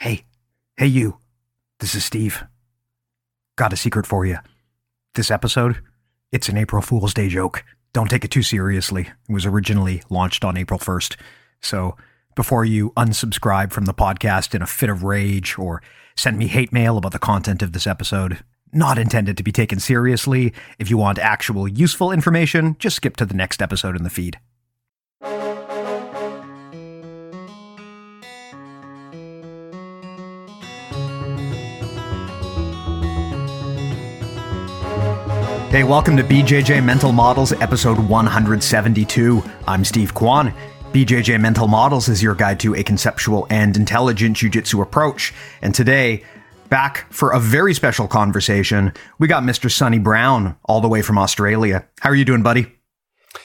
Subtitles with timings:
[0.00, 0.24] Hey,
[0.78, 1.18] hey, you.
[1.78, 2.44] This is Steve.
[3.56, 4.38] Got a secret for you.
[5.14, 5.82] This episode,
[6.32, 7.62] it's an April Fool's Day joke.
[7.92, 9.10] Don't take it too seriously.
[9.28, 11.16] It was originally launched on April 1st.
[11.60, 11.98] So
[12.34, 15.82] before you unsubscribe from the podcast in a fit of rage or
[16.16, 18.42] send me hate mail about the content of this episode,
[18.72, 20.54] not intended to be taken seriously.
[20.78, 24.40] If you want actual useful information, just skip to the next episode in the feed.
[35.70, 39.40] Hey, welcome to BJJ Mental Models, episode 172.
[39.68, 40.52] I'm Steve Kwan.
[40.90, 45.32] BJJ Mental Models is your guide to a conceptual and intelligent jiu-jitsu approach.
[45.62, 46.24] And today,
[46.70, 49.70] back for a very special conversation, we got Mr.
[49.70, 51.86] Sonny Brown all the way from Australia.
[52.00, 52.66] How are you doing, buddy?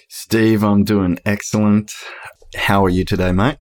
[0.10, 1.92] Steve, I'm doing excellent.
[2.56, 3.58] How are you today, mate?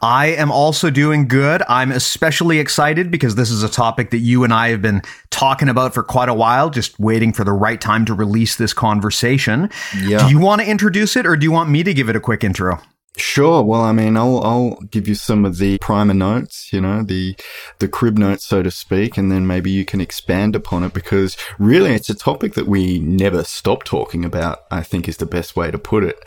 [0.00, 1.62] I am also doing good.
[1.68, 5.68] I'm especially excited because this is a topic that you and I have been talking
[5.68, 9.70] about for quite a while, just waiting for the right time to release this conversation.
[9.98, 10.26] Yeah.
[10.26, 12.20] Do you want to introduce it or do you want me to give it a
[12.20, 12.80] quick intro?
[13.16, 13.62] Sure.
[13.62, 17.36] Well, I mean, I'll I'll give you some of the primer notes, you know, the
[17.78, 21.36] the crib notes, so to speak, and then maybe you can expand upon it because
[21.56, 24.64] really, it's a topic that we never stop talking about.
[24.72, 26.18] I think is the best way to put it.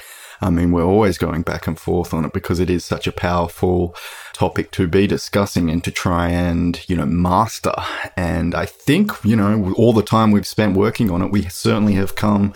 [0.41, 3.11] I mean, we're always going back and forth on it because it is such a
[3.11, 3.95] powerful
[4.33, 7.73] topic to be discussing and to try and, you know, master.
[8.15, 11.93] And I think, you know, all the time we've spent working on it, we certainly
[11.93, 12.53] have come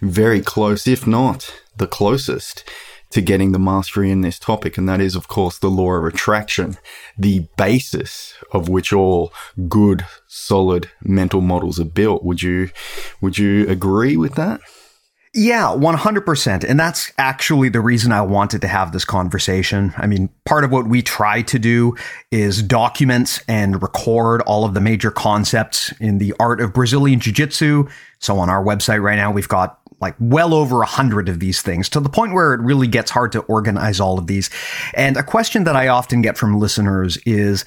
[0.00, 2.64] very close, if not the closest
[3.10, 4.76] to getting the mastery in this topic.
[4.76, 6.76] And that is, of course, the law of attraction,
[7.16, 9.32] the basis of which all
[9.68, 12.24] good, solid mental models are built.
[12.24, 12.70] Would you,
[13.20, 14.60] would you agree with that?
[15.34, 16.62] Yeah, 100%.
[16.62, 19.94] And that's actually the reason I wanted to have this conversation.
[19.96, 21.96] I mean, part of what we try to do
[22.30, 27.32] is document and record all of the major concepts in the art of Brazilian Jiu
[27.32, 27.88] Jitsu.
[28.18, 31.62] So on our website right now, we've got like well over a hundred of these
[31.62, 34.50] things to the point where it really gets hard to organize all of these.
[34.92, 37.64] And a question that I often get from listeners is,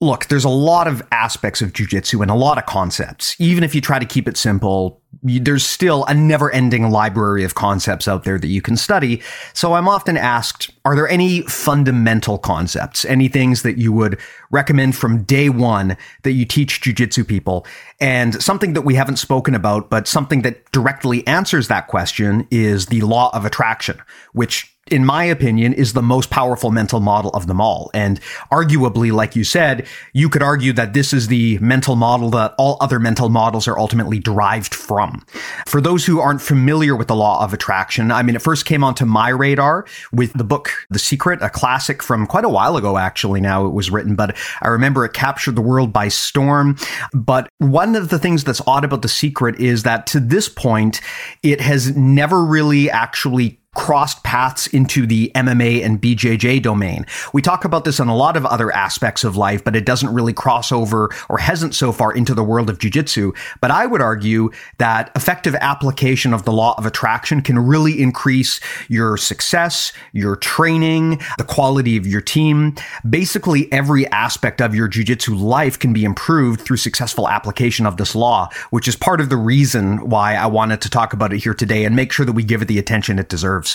[0.00, 3.34] look, there's a lot of aspects of jujitsu and a lot of concepts.
[3.40, 7.54] Even if you try to keep it simple, there's still a never ending library of
[7.54, 9.22] concepts out there that you can study.
[9.54, 14.20] So I'm often asked, are there any fundamental concepts, any things that you would
[14.50, 17.66] recommend from day one that you teach jujitsu people?
[17.98, 22.86] And something that we haven't spoken about, but something that directly answers that question is
[22.86, 24.02] the law of attraction,
[24.32, 27.90] which in my opinion, is the most powerful mental model of them all.
[27.92, 28.20] And
[28.52, 32.76] arguably, like you said, you could argue that this is the mental model that all
[32.80, 35.24] other mental models are ultimately derived from.
[35.66, 38.84] For those who aren't familiar with the law of attraction, I mean, it first came
[38.84, 42.96] onto my radar with the book The Secret, a classic from quite a while ago,
[42.96, 43.40] actually.
[43.40, 46.76] Now it was written, but I remember it captured the world by storm.
[47.12, 51.00] But one of the things that's odd about The Secret is that to this point,
[51.42, 57.06] it has never really actually crossed paths into the MMA and BJJ domain.
[57.32, 60.12] We talk about this in a lot of other aspects of life, but it doesn't
[60.12, 63.32] really cross over or hasn't so far into the world of jiu-jitsu.
[63.60, 68.60] But I would argue that effective application of the law of attraction can really increase
[68.88, 72.74] your success, your training, the quality of your team.
[73.08, 78.14] Basically, every aspect of your jiu-jitsu life can be improved through successful application of this
[78.14, 81.54] law, which is part of the reason why I wanted to talk about it here
[81.54, 83.65] today and make sure that we give it the attention it deserves.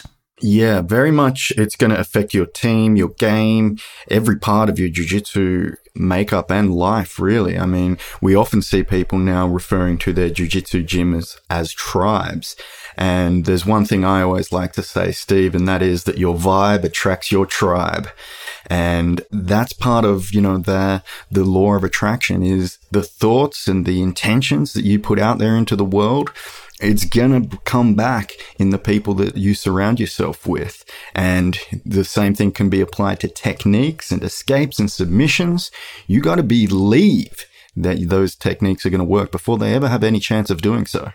[0.44, 1.52] Yeah, very much.
[1.56, 3.78] It's going to affect your team, your game,
[4.10, 7.60] every part of your jiu-jitsu makeup and life, really.
[7.60, 12.56] I mean, we often see people now referring to their jiu-jitsu gym as, as tribes.
[12.98, 16.36] And there's one thing I always like to say, Steve, and that is that your
[16.36, 18.10] vibe attracts your tribe.
[18.68, 23.86] And that's part of, you know, the, the law of attraction is the thoughts and
[23.86, 26.32] the intentions that you put out there into the world
[26.82, 30.84] it's going to come back in the people that you surround yourself with.
[31.16, 35.72] And the same thing can be applied to techniques and escapes and submissions.
[36.08, 37.46] You got to believe
[37.76, 40.86] that those techniques are going to work before they ever have any chance of doing
[40.86, 41.12] so.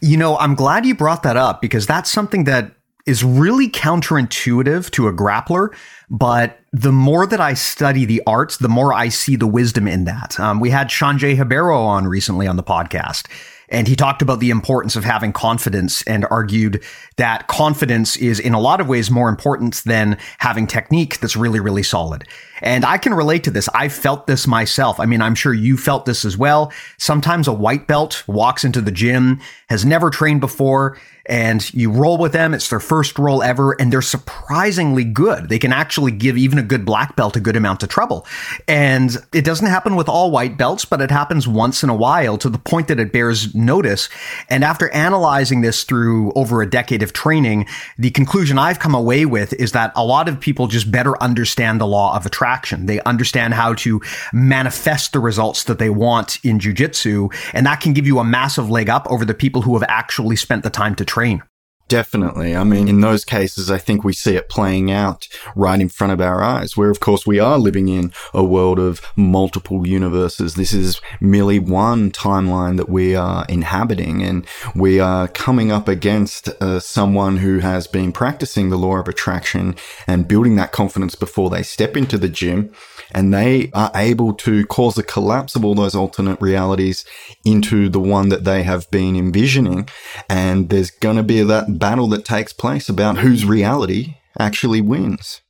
[0.00, 2.72] You know, I'm glad you brought that up because that's something that
[3.06, 5.74] is really counterintuitive to a grappler.
[6.08, 10.04] But the more that I study the arts, the more I see the wisdom in
[10.04, 10.38] that.
[10.38, 13.26] Um, we had Xande Ribeiro on recently on the podcast,
[13.70, 16.82] and he talked about the importance of having confidence and argued
[17.16, 21.60] that confidence is in a lot of ways more important than having technique that's really,
[21.60, 22.26] really solid.
[22.62, 23.68] And I can relate to this.
[23.74, 24.98] I felt this myself.
[25.00, 26.72] I mean, I'm sure you felt this as well.
[26.98, 32.18] Sometimes a white belt walks into the gym, has never trained before, and you roll
[32.18, 32.54] with them.
[32.54, 35.48] It's their first roll ever, and they're surprisingly good.
[35.48, 38.26] They can actually give even a good black belt a good amount of trouble.
[38.66, 42.38] And it doesn't happen with all white belts, but it happens once in a while
[42.38, 44.08] to the point that it bears notice.
[44.48, 47.66] And after analyzing this through over a decade of training,
[47.98, 51.80] the conclusion I've come away with is that a lot of people just better understand
[51.80, 52.86] the law of attraction.
[52.86, 54.00] They understand how to
[54.32, 58.70] manifest the results that they want in jujitsu, and that can give you a massive
[58.70, 61.42] leg up over the people who have actually spent the time to train.
[61.90, 62.54] Definitely.
[62.54, 65.26] I mean, in those cases, I think we see it playing out
[65.56, 68.78] right in front of our eyes, where of course we are living in a world
[68.78, 70.54] of multiple universes.
[70.54, 76.48] This is merely one timeline that we are inhabiting and we are coming up against
[76.62, 79.74] uh, someone who has been practicing the law of attraction
[80.06, 82.70] and building that confidence before they step into the gym
[83.12, 87.04] and they are able to cause a collapse of all those alternate realities
[87.44, 89.88] into the one that they have been envisioning.
[90.28, 95.42] And there's going to be that battle that takes place about whose reality actually wins.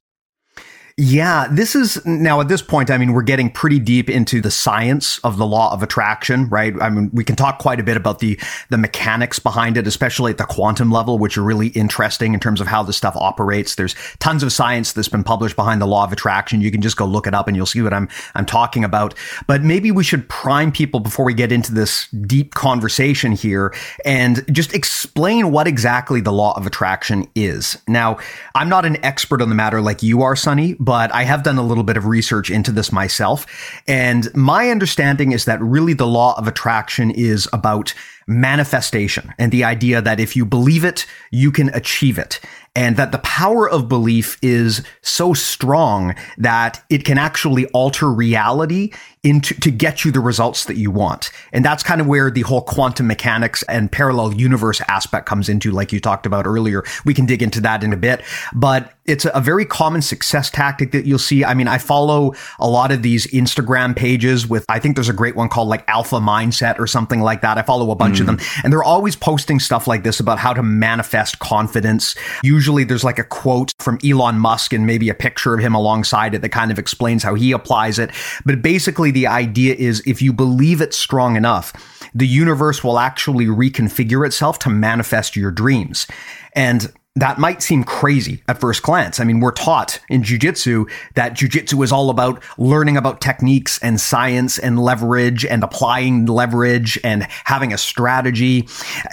[1.03, 4.51] Yeah, this is now at this point, I mean, we're getting pretty deep into the
[4.51, 6.75] science of the law of attraction, right?
[6.79, 8.39] I mean, we can talk quite a bit about the,
[8.69, 12.61] the mechanics behind it, especially at the quantum level, which are really interesting in terms
[12.61, 13.77] of how this stuff operates.
[13.77, 16.61] There's tons of science that's been published behind the law of attraction.
[16.61, 19.15] You can just go look it up and you'll see what I'm, I'm talking about.
[19.47, 23.73] But maybe we should prime people before we get into this deep conversation here
[24.05, 27.79] and just explain what exactly the law of attraction is.
[27.89, 28.19] Now,
[28.55, 31.59] I'm not an expert on the matter like you are, Sonny, but I have done
[31.59, 33.47] a little bit of research into this myself.
[33.87, 37.95] And my understanding is that really the law of attraction is about
[38.31, 42.41] manifestation and the idea that if you believe it, you can achieve it
[42.77, 48.93] and that the power of belief is so strong that it can actually alter reality
[49.23, 51.31] into to get you the results that you want.
[51.53, 55.73] And that's kind of where the whole quantum mechanics and parallel universe aspect comes into,
[55.73, 56.85] like you talked about earlier.
[57.05, 58.23] We can dig into that in a bit,
[58.55, 61.45] but it's a very common success tactic that you'll see.
[61.45, 65.15] I mean, I follow a lot of these Instagram pages with, I think there's a
[65.15, 67.59] great one called like Alpha Mindset or something like that.
[67.59, 68.61] I follow a bunch of them mm-hmm.
[68.65, 72.15] and they're always posting stuff like this about how to manifest confidence.
[72.43, 76.35] Usually there's like a quote from Elon Musk and maybe a picture of him alongside
[76.35, 78.11] it that kind of explains how he applies it.
[78.45, 81.73] But basically the idea is if you believe it strong enough,
[82.15, 86.07] the universe will actually reconfigure itself to manifest your dreams.
[86.55, 89.19] And that might seem crazy at first glance.
[89.19, 94.01] I mean, we're taught in jujitsu that jujitsu is all about learning about techniques and
[94.01, 98.69] science and leverage and applying leverage and having a strategy.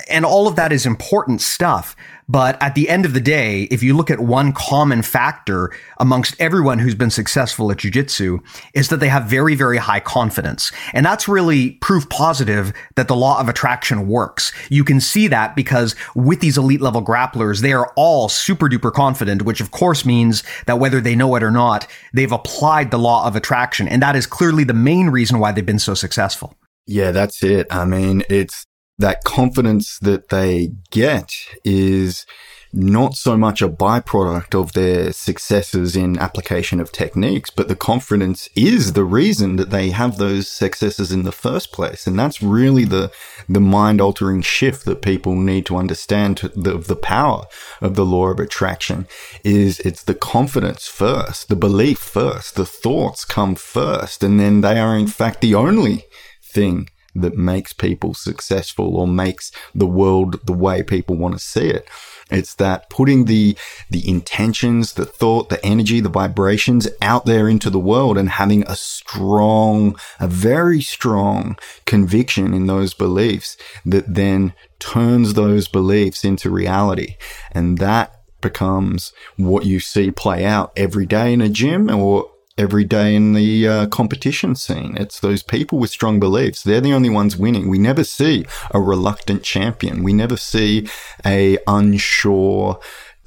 [0.09, 1.95] And all of that is important stuff.
[2.29, 6.35] But at the end of the day, if you look at one common factor amongst
[6.39, 8.39] everyone who's been successful at jujitsu
[8.74, 10.71] is that they have very, very high confidence.
[10.94, 14.51] And that's really proof positive that the law of attraction works.
[14.69, 18.91] You can see that because with these elite level grapplers, they are all super duper
[18.91, 23.00] confident, which of course means that whether they know it or not, they've applied the
[23.00, 23.88] law of attraction.
[23.88, 26.53] And that is clearly the main reason why they've been so successful.
[26.88, 27.68] Yeah, that's it.
[27.69, 28.65] I mean, it's
[28.97, 31.31] that confidence that they get
[31.63, 32.25] is
[32.73, 38.49] not so much a byproduct of their successes in application of techniques, but the confidence
[38.55, 42.05] is the reason that they have those successes in the first place.
[42.05, 43.11] And that's really the,
[43.47, 47.45] the mind altering shift that people need to understand the, the power
[47.81, 49.07] of the law of attraction
[49.43, 54.79] is it's the confidence first, the belief first, the thoughts come first, and then they
[54.79, 56.05] are in fact the only
[56.43, 56.89] thing
[57.21, 61.88] that makes people successful or makes the world the way people want to see it.
[62.29, 63.57] It's that putting the,
[63.89, 68.63] the intentions, the thought, the energy, the vibrations out there into the world and having
[68.67, 76.50] a strong, a very strong conviction in those beliefs that then turns those beliefs into
[76.50, 77.15] reality.
[77.51, 82.83] And that becomes what you see play out every day in a gym or every
[82.83, 84.95] day in the uh, competition scene.
[84.97, 86.63] It's those people with strong beliefs.
[86.63, 87.69] They're the only ones winning.
[87.69, 90.03] We never see a reluctant champion.
[90.03, 90.87] We never see
[91.25, 92.79] a unsure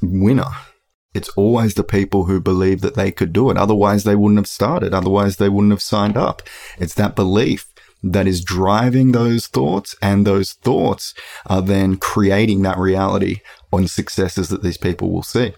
[0.03, 0.51] winner.
[1.13, 3.57] It's always the people who believe that they could do it.
[3.57, 4.95] Otherwise, they wouldn't have started.
[4.95, 6.43] Otherwise, they wouldn't have signed up.
[6.79, 7.67] It's that belief
[8.03, 11.15] that is driving those thoughts and those thoughts
[11.47, 13.41] are then creating that reality
[13.73, 15.53] on successes that these people will see.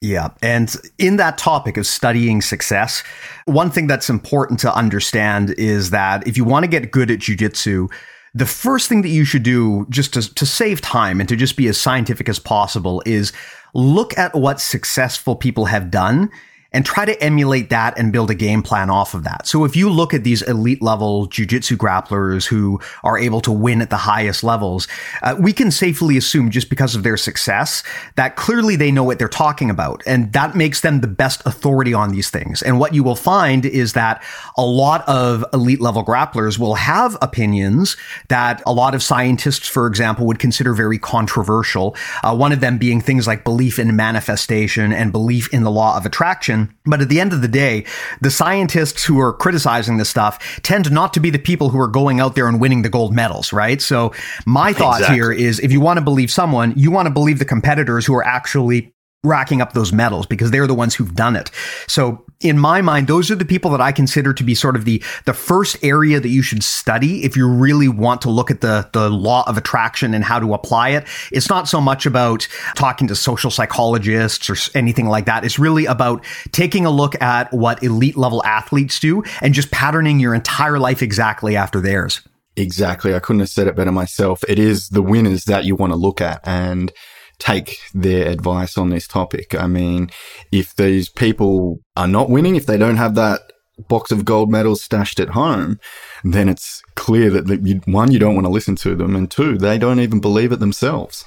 [0.00, 0.28] Yeah.
[0.42, 3.02] And in that topic of studying success,
[3.46, 7.20] one thing that's important to understand is that if you want to get good at
[7.20, 7.90] jujitsu,
[8.34, 11.56] the first thing that you should do just to, to save time and to just
[11.56, 13.32] be as scientific as possible is
[13.72, 16.30] look at what successful people have done
[16.72, 19.46] and try to emulate that and build a game plan off of that.
[19.46, 23.80] So if you look at these elite level jujitsu grapplers who are able to win
[23.80, 24.88] at the highest levels,
[25.22, 27.82] uh, we can safely assume just because of their success
[28.16, 30.02] that clearly they know what they're talking about.
[30.06, 32.62] And that makes them the best authority on these things.
[32.62, 34.22] And what you will find is that
[34.56, 37.96] a lot of elite level grapplers will have opinions
[38.28, 41.96] that a lot of scientists, for example, would consider very controversial.
[42.22, 45.96] Uh, one of them being things like belief in manifestation and belief in the law
[45.96, 47.84] of attraction but at the end of the day,
[48.20, 51.88] the scientists who are criticizing this stuff tend not to be the people who are
[51.88, 53.80] going out there and winning the gold medals, right?
[53.80, 54.12] So
[54.46, 55.16] my thought exactly.
[55.16, 58.14] here is if you want to believe someone, you want to believe the competitors who
[58.14, 58.92] are actually
[59.24, 61.50] racking up those medals because they're the ones who've done it.
[61.86, 64.84] So in my mind, those are the people that I consider to be sort of
[64.84, 68.60] the, the first area that you should study if you really want to look at
[68.60, 71.06] the, the law of attraction and how to apply it.
[71.32, 75.44] It's not so much about talking to social psychologists or anything like that.
[75.44, 80.20] It's really about taking a look at what elite level athletes do and just patterning
[80.20, 82.20] your entire life exactly after theirs.
[82.56, 83.14] Exactly.
[83.14, 84.42] I couldn't have said it better myself.
[84.48, 86.40] It is the winners that you want to look at.
[86.44, 86.92] And
[87.38, 89.54] take their advice on this topic.
[89.54, 90.10] I mean,
[90.52, 93.40] if these people are not winning, if they don't have that
[93.88, 95.78] box of gold medals stashed at home,
[96.24, 99.58] then it's clear that you, one, you don't want to listen to them, and two,
[99.58, 101.26] they don't even believe it themselves.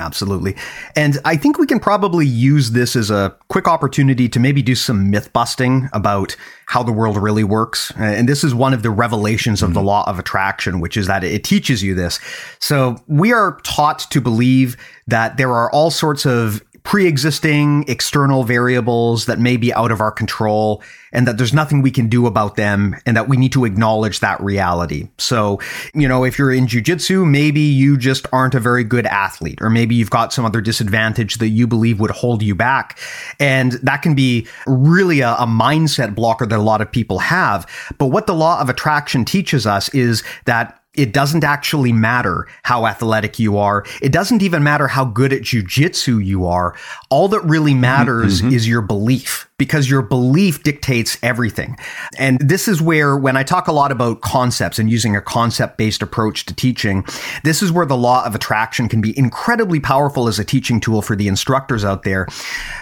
[0.00, 0.56] Absolutely.
[0.96, 4.74] And I think we can probably use this as a quick opportunity to maybe do
[4.74, 6.34] some myth busting about
[6.66, 7.92] how the world really works.
[7.96, 9.74] And this is one of the revelations of mm-hmm.
[9.74, 12.18] the law of attraction, which is that it teaches you this.
[12.60, 14.76] So we are taught to believe
[15.06, 20.10] that there are all sorts of pre-existing external variables that may be out of our
[20.10, 20.82] control
[21.12, 24.20] and that there's nothing we can do about them and that we need to acknowledge
[24.20, 25.08] that reality.
[25.18, 25.60] So,
[25.94, 29.70] you know, if you're in jujitsu, maybe you just aren't a very good athlete or
[29.70, 32.98] maybe you've got some other disadvantage that you believe would hold you back.
[33.38, 37.66] And that can be really a, a mindset blocker that a lot of people have.
[37.98, 42.84] But what the law of attraction teaches us is that it doesn't actually matter how
[42.84, 43.84] athletic you are.
[44.02, 46.76] It doesn't even matter how good at jujitsu you are.
[47.10, 47.82] All that really mm-hmm.
[47.82, 48.52] matters mm-hmm.
[48.52, 51.76] is your belief because your belief dictates everything.
[52.18, 55.78] And this is where, when I talk a lot about concepts and using a concept
[55.78, 57.04] based approach to teaching,
[57.44, 61.02] this is where the law of attraction can be incredibly powerful as a teaching tool
[61.02, 62.26] for the instructors out there.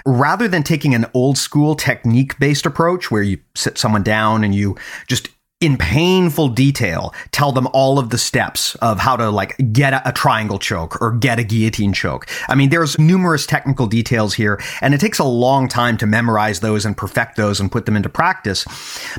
[0.07, 4.55] Rather than taking an old school technique based approach where you sit someone down and
[4.55, 4.77] you
[5.09, 5.29] just
[5.61, 10.13] in painful detail tell them all of the steps of how to like get a,
[10.13, 12.27] triangle choke or get a guillotine choke.
[12.49, 16.61] I mean, there's numerous technical details here and it takes a long time to memorize
[16.61, 18.65] those and perfect those and put them into practice.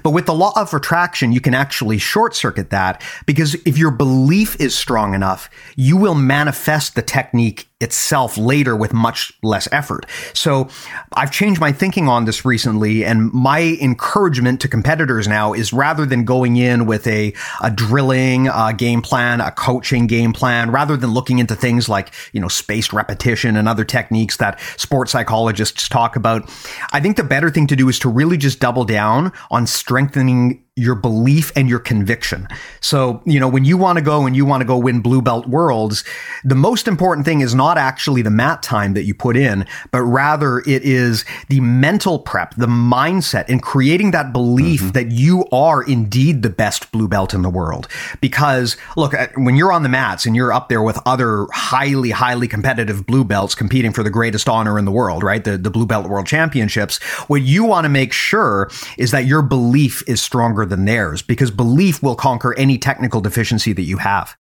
[0.03, 3.91] But with the law of attraction, you can actually short circuit that because if your
[3.91, 10.05] belief is strong enough, you will manifest the technique itself later with much less effort.
[10.33, 10.67] So
[11.13, 16.05] I've changed my thinking on this recently and my encouragement to competitors now is rather
[16.05, 20.97] than going in with a, a drilling uh, game plan, a coaching game plan, rather
[20.97, 25.87] than looking into things like, you know, spaced repetition and other techniques that sports psychologists
[25.87, 26.49] talk about.
[26.91, 30.63] I think the better thing to do is to really just double down on strengthening
[30.79, 32.47] your belief and your conviction.
[32.81, 35.21] So, you know, when you want to go and you want to go win blue
[35.21, 36.03] belt worlds,
[36.43, 40.01] the most important thing is not actually the mat time that you put in, but
[40.03, 44.91] rather it is the mental prep, the mindset and creating that belief mm-hmm.
[44.91, 47.87] that you are indeed the best blue belt in the world.
[48.21, 52.47] Because look, when you're on the mats and you're up there with other highly, highly
[52.47, 55.43] competitive blue belts competing for the greatest honor in the world, right?
[55.43, 59.41] The, the blue belt world championships, what you want to make sure is that your
[59.41, 64.37] belief is stronger than theirs because belief will conquer any technical deficiency that you have.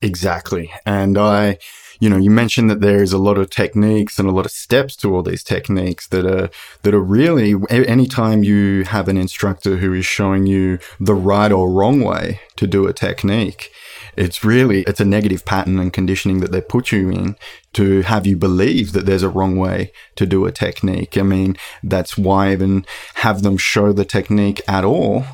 [0.00, 0.70] Exactly.
[0.84, 1.58] And I,
[2.00, 4.52] you know, you mentioned that there is a lot of techniques and a lot of
[4.52, 6.50] steps to all these techniques that are,
[6.82, 11.70] that are really, anytime you have an instructor who is showing you the right or
[11.70, 13.70] wrong way to do a technique,
[14.16, 17.36] it's really, it's a negative pattern and conditioning that they put you in
[17.72, 21.16] to have you believe that there's a wrong way to do a technique.
[21.16, 25.24] I mean, that's why even have them show the technique at all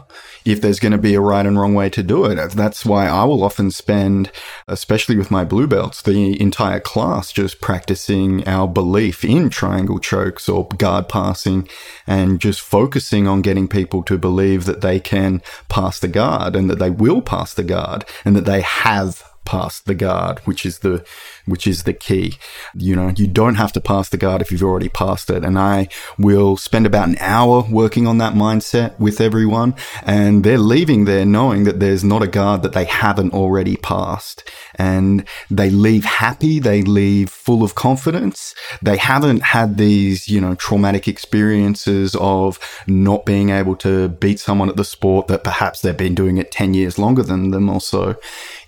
[0.44, 2.52] if there's going to be a right and wrong way to do it.
[2.52, 4.30] That's why I will often spend,
[4.68, 10.49] especially with my blue belts, the entire class just practicing our belief in triangle chokes
[10.49, 11.68] or guard passing
[12.06, 16.68] and just focusing on getting people to believe that they can pass the guard and
[16.70, 20.78] that they will pass the guard and that they have pass the guard, which is
[20.78, 21.04] the
[21.45, 22.35] which is the key.
[22.73, 25.45] You know, you don't have to pass the guard if you've already passed it.
[25.45, 25.88] And I
[26.19, 31.26] will spend about an hour working on that mindset with everyone, and they're leaving there
[31.26, 34.49] knowing that there's not a guard that they haven't already passed.
[34.76, 38.54] And they leave happy, they leave full of confidence.
[38.80, 44.69] They haven't had these, you know, traumatic experiences of not being able to beat someone
[44.69, 47.80] at the sport that perhaps they've been doing it 10 years longer than them or
[47.80, 48.14] so.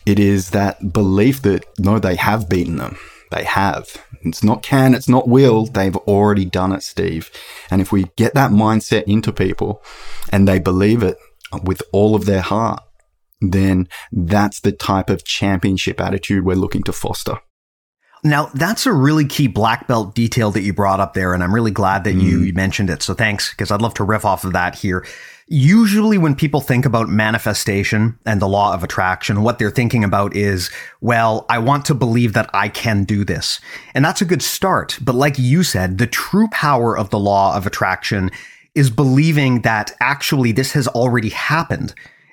[0.04, 2.98] It is that belief that no, they have beaten them.
[3.30, 3.96] They have.
[4.22, 5.66] It's not can, it's not will.
[5.66, 7.30] They've already done it, Steve.
[7.70, 9.82] And if we get that mindset into people
[10.30, 11.16] and they believe it
[11.62, 12.82] with all of their heart,
[13.40, 17.38] then that's the type of championship attitude we're looking to foster.
[18.24, 21.52] Now, that's a really key black belt detail that you brought up there, and I'm
[21.52, 22.22] really glad that mm.
[22.22, 23.02] you mentioned it.
[23.02, 25.04] So thanks, because I'd love to riff off of that here.
[25.48, 30.36] Usually when people think about manifestation and the law of attraction, what they're thinking about
[30.36, 33.60] is, well, I want to believe that I can do this.
[33.92, 34.98] And that's a good start.
[35.02, 38.30] But like you said, the true power of the law of attraction
[38.76, 41.92] is believing that actually this has already happened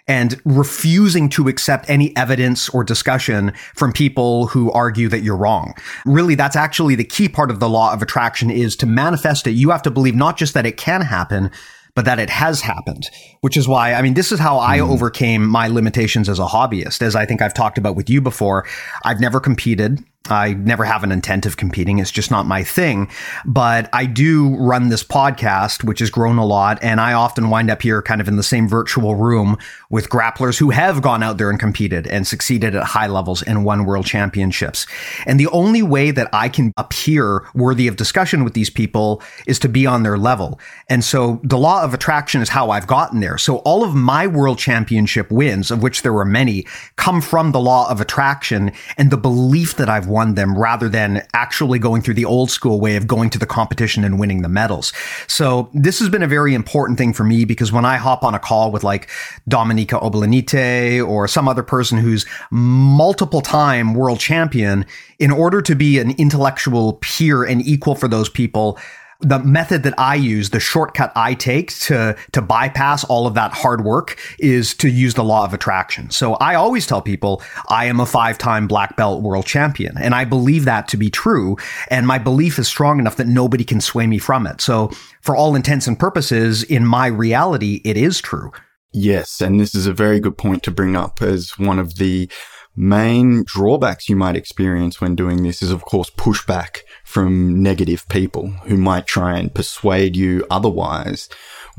[0.10, 5.76] and refusing to accept any evidence or discussion from people who argue that you're wrong.
[6.04, 9.52] Really, that's actually the key part of the law of attraction is to manifest it.
[9.52, 11.52] You have to believe not just that it can happen,
[11.96, 13.10] but that it has happened,
[13.42, 14.90] which is why, I mean, this is how I mm.
[14.90, 17.02] overcame my limitations as a hobbyist.
[17.02, 18.66] As I think I've talked about with you before,
[19.04, 20.04] I've never competed.
[20.28, 21.98] I never have an intent of competing.
[21.98, 23.10] It's just not my thing.
[23.46, 26.78] But I do run this podcast, which has grown a lot.
[26.84, 29.58] And I often wind up here kind of in the same virtual room
[29.90, 33.66] with grapplers who have gone out there and competed and succeeded at high levels and
[33.66, 34.86] won world championships.
[35.26, 39.58] And the only way that I can appear worthy of discussion with these people is
[39.60, 40.60] to be on their level.
[40.90, 43.38] And so the law of attraction is how I've gotten there.
[43.38, 47.60] So all of my world championship wins, of which there were many, come from the
[47.60, 52.16] law of attraction and the belief that I've won them rather than actually going through
[52.16, 54.92] the old school way of going to the competition and winning the medals.
[55.28, 58.36] So this has been a very important thing for me because when I hop on
[58.36, 59.10] a call with like
[59.50, 64.86] Dominyka Obelenyte or some other person who's multiple time world champion,
[65.20, 68.80] in order to be an intellectual peer and equal for those people,
[69.22, 73.52] the method that I use, the shortcut I take to, to bypass all of that
[73.52, 76.10] hard work is to use the law of attraction.
[76.10, 79.98] So I always tell people I am a five time black belt world champion.
[79.98, 81.58] And I believe that to be true.
[81.90, 84.62] And my belief is strong enough that nobody can sway me from it.
[84.62, 84.90] So
[85.22, 88.54] for all intents and purposes, in my reality, it is true.
[88.94, 89.42] Yes.
[89.42, 92.32] And this is a very good point to bring up as one of the
[92.80, 98.48] main drawbacks you might experience when doing this is, of course, pushback from negative people
[98.64, 101.28] who might try and persuade you otherwise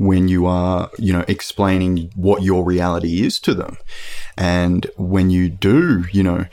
[0.01, 3.77] when you are, you know, explaining what your reality is to them.
[4.35, 6.47] And when you do, you know,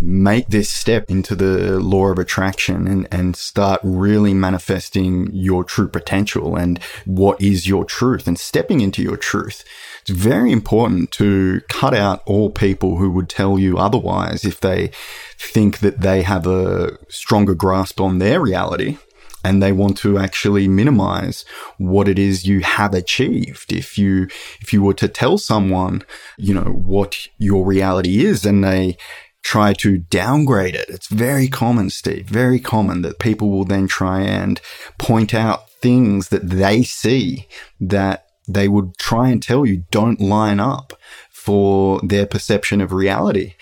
[0.00, 5.88] make this step into the law of attraction and, and start really manifesting your true
[5.88, 9.64] potential and what is your truth and stepping into your truth.
[10.02, 14.92] It's very important to cut out all people who would tell you otherwise if they
[15.36, 18.98] think that they have a stronger grasp on their reality
[19.44, 21.44] and they want to actually minimize
[21.78, 23.72] what it is you have achieved.
[23.72, 24.28] If you,
[24.60, 26.02] if you were to tell someone,
[26.36, 28.96] you know, what your reality is and they
[29.42, 34.20] try to downgrade it, it's very common, Steve, very common that people will then try
[34.20, 34.60] and
[34.98, 37.48] point out things that they see
[37.80, 40.92] that they would try and tell you don't line up
[41.30, 43.54] for their perception of reality.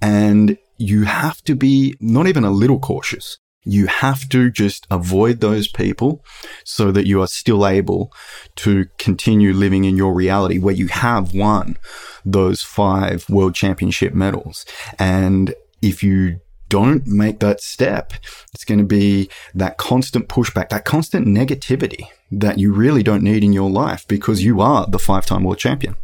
[0.00, 3.38] And you have to be not even a little cautious.
[3.64, 6.24] You have to just avoid those people
[6.64, 8.12] so that you are still able
[8.56, 11.78] to continue living in your reality where you have won
[12.24, 14.66] those five world championship medals.
[14.98, 18.14] And if you don't make that step,
[18.54, 23.44] it's going to be that constant pushback, that constant negativity that you really don't need
[23.44, 25.96] in your life because you are the five time world champion.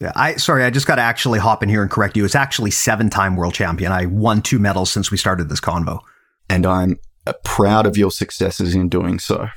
[0.00, 2.24] Yeah, I sorry, I just got to actually hop in here and correct you.
[2.24, 3.92] It's actually seven-time world champion.
[3.92, 6.00] I won two medals since we started this convo,
[6.50, 9.48] and I'm uh, proud of your successes in doing so.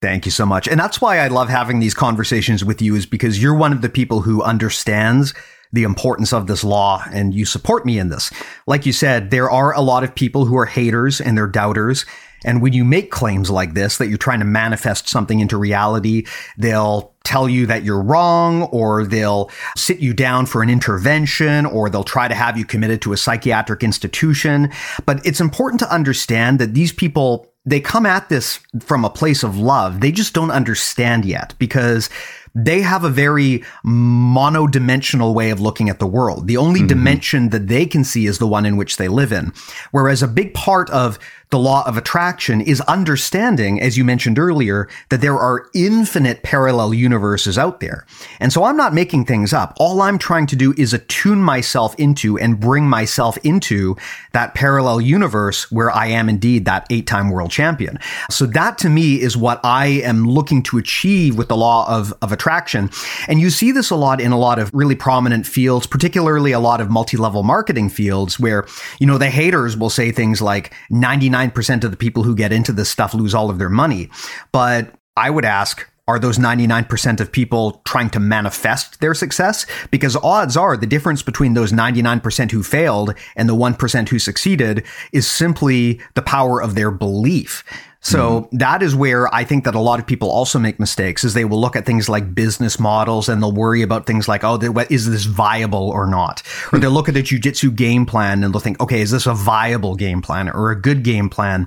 [0.00, 0.68] Thank you so much.
[0.68, 3.82] And that's why I love having these conversations with you is because you're one of
[3.82, 5.34] the people who understands
[5.72, 8.30] the importance of this law and you support me in this.
[8.66, 12.06] Like you said, there are a lot of people who are haters and they're doubters
[12.44, 16.26] and when you make claims like this, that you're trying to manifest something into reality,
[16.56, 21.90] they'll tell you that you're wrong, or they'll sit you down for an intervention, or
[21.90, 24.70] they'll try to have you committed to a psychiatric institution.
[25.04, 29.42] But it's important to understand that these people, they come at this from a place
[29.42, 30.00] of love.
[30.00, 32.08] They just don't understand yet because
[32.54, 36.46] they have a very monodimensional way of looking at the world.
[36.46, 36.88] The only mm-hmm.
[36.88, 39.52] dimension that they can see is the one in which they live in.
[39.90, 41.18] Whereas a big part of
[41.50, 46.92] the law of attraction is understanding, as you mentioned earlier, that there are infinite parallel
[46.92, 48.06] universes out there.
[48.38, 49.74] And so I'm not making things up.
[49.78, 53.96] All I'm trying to do is attune myself into and bring myself into
[54.32, 57.98] that parallel universe where I am indeed that eight time world champion.
[58.30, 62.12] So that to me is what I am looking to achieve with the law of,
[62.20, 62.90] of attraction.
[63.26, 66.60] And you see this a lot in a lot of really prominent fields, particularly a
[66.60, 68.66] lot of multi-level marketing fields where,
[68.98, 72.52] you know, the haters will say things like 99 99% of the people who get
[72.52, 74.10] into this stuff lose all of their money.
[74.52, 79.66] But I would ask, are those 99% of people trying to manifest their success?
[79.90, 84.84] Because odds are the difference between those 99% who failed and the 1% who succeeded
[85.12, 87.62] is simply the power of their belief.
[88.00, 88.58] So mm-hmm.
[88.58, 91.44] that is where I think that a lot of people also make mistakes is they
[91.44, 94.58] will look at things like business models and they'll worry about things like, oh,
[94.88, 96.42] is this viable or not?
[96.72, 99.34] Or they'll look at a jujitsu game plan and they'll think, okay, is this a
[99.34, 101.66] viable game plan or a good game plan?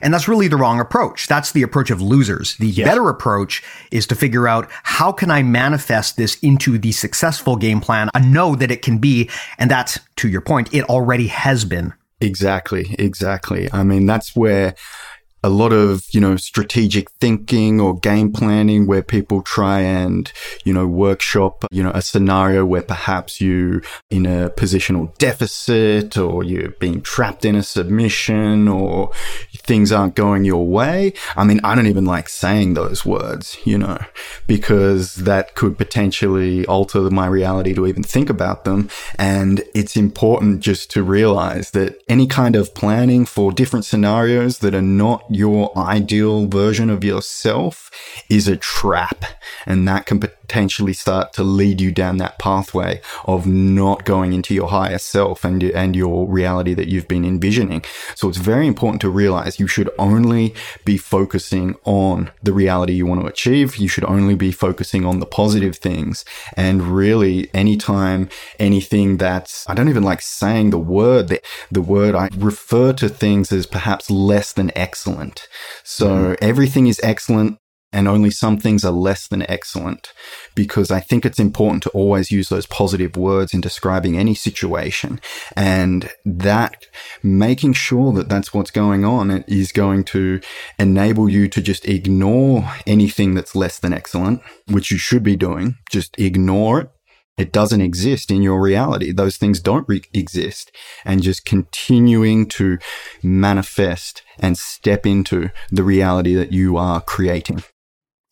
[0.00, 1.26] And that's really the wrong approach.
[1.26, 2.56] That's the approach of losers.
[2.56, 2.86] The yes.
[2.86, 7.80] better approach is to figure out how can I manifest this into the successful game
[7.80, 8.10] plan?
[8.14, 9.28] I know that it can be.
[9.58, 11.94] And that's to your point, it already has been.
[12.20, 12.94] Exactly.
[12.98, 13.68] Exactly.
[13.72, 14.74] I mean, that's where
[15.44, 20.32] a lot of, you know, strategic thinking or game planning where people try and,
[20.64, 26.42] you know, workshop, you know, a scenario where perhaps you in a positional deficit or
[26.42, 29.12] you're being trapped in a submission or
[29.54, 31.12] things aren't going your way.
[31.36, 33.98] I mean, I don't even like saying those words, you know,
[34.46, 38.88] because that could potentially alter my reality to even think about them.
[39.18, 44.74] And it's important just to realize that any kind of planning for different scenarios that
[44.74, 47.90] are not your ideal version of yourself
[48.28, 49.24] is a trap.
[49.66, 54.54] And that can potentially start to lead you down that pathway of not going into
[54.54, 57.82] your higher self and, and your reality that you've been envisioning.
[58.14, 63.06] So it's very important to realize you should only be focusing on the reality you
[63.06, 63.76] want to achieve.
[63.76, 66.24] You should only be focusing on the positive things.
[66.56, 72.14] And really, anytime anything that's, I don't even like saying the word, the, the word
[72.14, 75.23] I refer to things as perhaps less than excellent.
[75.82, 76.44] So mm-hmm.
[76.44, 77.58] everything is excellent
[77.94, 80.12] and only some things are less than excellent
[80.56, 85.20] because I think it's important to always use those positive words in describing any situation
[85.56, 86.86] and that
[87.22, 90.40] making sure that that's what's going on is going to
[90.76, 95.76] enable you to just ignore anything that's less than excellent, which you should be doing.
[95.88, 96.90] Just ignore it
[97.36, 99.12] it doesn't exist in your reality.
[99.12, 100.70] Those things don't re- exist.
[101.04, 102.78] And just continuing to
[103.22, 107.64] manifest and step into the reality that you are creating.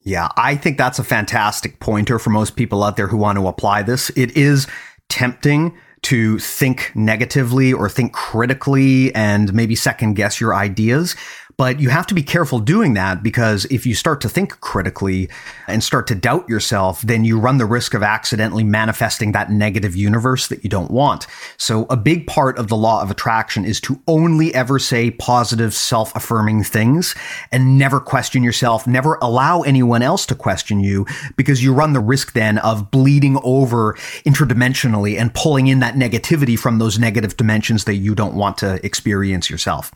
[0.04, 3.46] Yeah, I think that's a fantastic pointer for most people out there who want to
[3.46, 4.10] apply this.
[4.10, 4.66] It is
[5.08, 11.14] tempting to think negatively or think critically and maybe second guess your ideas.
[11.62, 15.30] But you have to be careful doing that because if you start to think critically
[15.68, 19.94] and start to doubt yourself, then you run the risk of accidentally manifesting that negative
[19.94, 21.28] universe that you don't want.
[21.58, 25.72] So a big part of the law of attraction is to only ever say positive,
[25.72, 27.14] self-affirming things
[27.52, 32.00] and never question yourself, never allow anyone else to question you because you run the
[32.00, 33.94] risk then of bleeding over
[34.26, 38.84] interdimensionally and pulling in that negativity from those negative dimensions that you don't want to
[38.84, 39.92] experience yourself.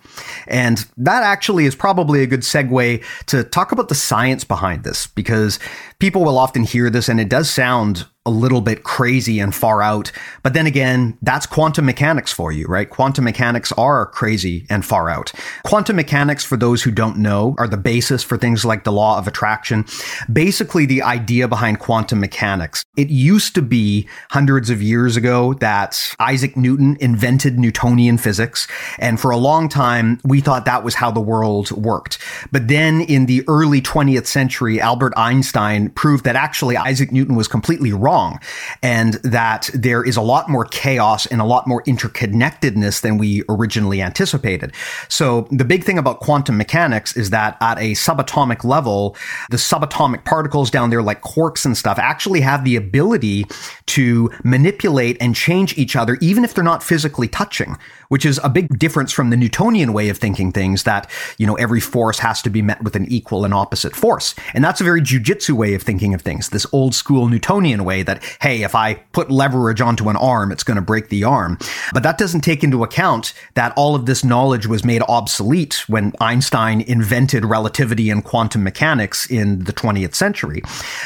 [0.47, 4.85] And that actually actually is probably a good segue to talk about the science behind
[4.85, 5.59] this because
[5.99, 9.81] people will often hear this and it does sound a little bit crazy and far
[9.81, 10.11] out.
[10.43, 12.91] But then again, that's quantum mechanics for you, right?
[12.91, 15.33] Quantum mechanics are crazy and far out.
[15.65, 19.17] Quantum mechanics, for those who don't know, are the basis for things like the law
[19.17, 19.87] of attraction.
[20.31, 22.85] Basically, the idea behind quantum mechanics.
[22.97, 28.67] It used to be hundreds of years ago that Isaac Newton invented Newtonian physics.
[28.99, 32.19] And for a long time, we thought that was how the world worked.
[32.51, 37.49] But then in the early 20th century, Albert Einstein proved that actually Isaac Newton was
[37.49, 38.41] completely wrong
[38.83, 43.43] and that there is a lot more chaos and a lot more interconnectedness than we
[43.49, 44.73] originally anticipated.
[45.09, 49.17] So the big thing about quantum mechanics is that at a subatomic level,
[49.51, 53.47] the subatomic particles down there like quarks and stuff actually have the ability
[53.87, 57.77] to manipulate and change each other even if they're not physically touching,
[58.09, 61.55] which is a big difference from the Newtonian way of thinking things that, you know,
[61.55, 64.35] every force has to be met with an equal and opposite force.
[64.55, 68.03] And that's a very jujitsu way of thinking of things, this old school Newtonian way
[68.03, 71.59] that, hey, if I put leverage onto an arm, it's going to break the arm.
[71.93, 76.13] But that doesn't take into account that all of this knowledge was made obsolete when
[76.21, 80.63] Einstein invented relativity and quantum mechanics in the 20th century.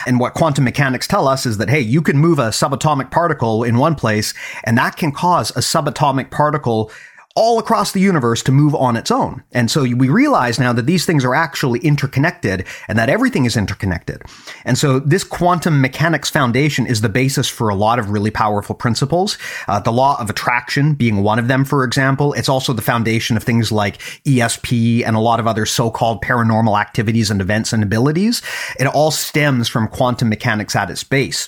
[0.06, 3.64] And what quantum mechanics tell us is that, hey, you can move a subatomic particle
[3.64, 4.32] in one place,
[4.64, 6.90] and that can cause a subatomic particle
[7.36, 9.42] all across the universe to move on its own.
[9.52, 13.56] And so we realize now that these things are actually interconnected and that everything is
[13.56, 14.22] interconnected.
[14.64, 18.74] And so this quantum mechanics foundation is the basis for a lot of really powerful
[18.74, 19.38] principles.
[19.68, 22.32] Uh, the law of attraction being one of them, for example.
[22.32, 26.80] It's also the foundation of things like ESP and a lot of other so-called paranormal
[26.80, 28.42] activities and events and abilities.
[28.80, 31.46] It all stems from quantum mechanics at its base.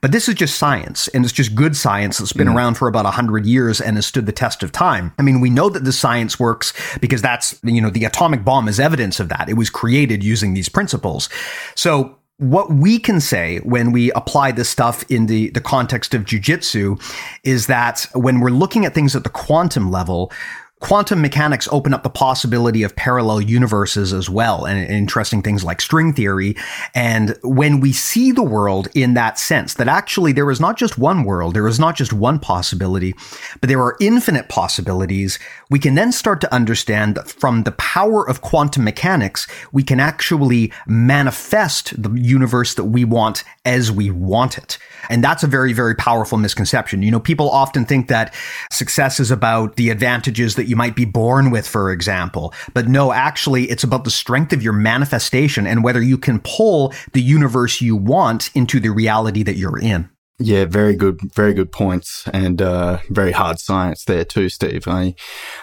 [0.00, 2.54] But this is just science, and it's just good science that's been mm.
[2.54, 5.12] around for about 100 years and has stood the test of time.
[5.18, 8.68] I mean, we know that the science works because that's, you know, the atomic bomb
[8.68, 9.48] is evidence of that.
[9.48, 11.28] It was created using these principles.
[11.74, 16.24] So what we can say when we apply this stuff in the, the context of
[16.24, 17.00] jujitsu
[17.42, 20.32] is that when we're looking at things at the quantum level,
[20.80, 25.80] Quantum mechanics open up the possibility of parallel universes as well and interesting things like
[25.80, 26.56] string theory.
[26.94, 30.96] And when we see the world in that sense, that actually there is not just
[30.96, 33.14] one world, there is not just one possibility,
[33.60, 35.38] but there are infinite possibilities,
[35.68, 39.98] we can then start to understand that from the power of quantum mechanics, we can
[39.98, 44.78] actually manifest the universe that we want as we want it.
[45.10, 47.02] And that's a very, very powerful misconception.
[47.02, 48.32] You know, people often think that
[48.70, 52.52] success is about the advantages that you might be born with, for example.
[52.74, 56.92] But no, actually, it's about the strength of your manifestation and whether you can pull
[57.12, 60.10] the universe you want into the reality that you're in.
[60.40, 64.86] Yeah, very good, very good points, and uh, very hard science there too, Steve.
[64.86, 65.16] I,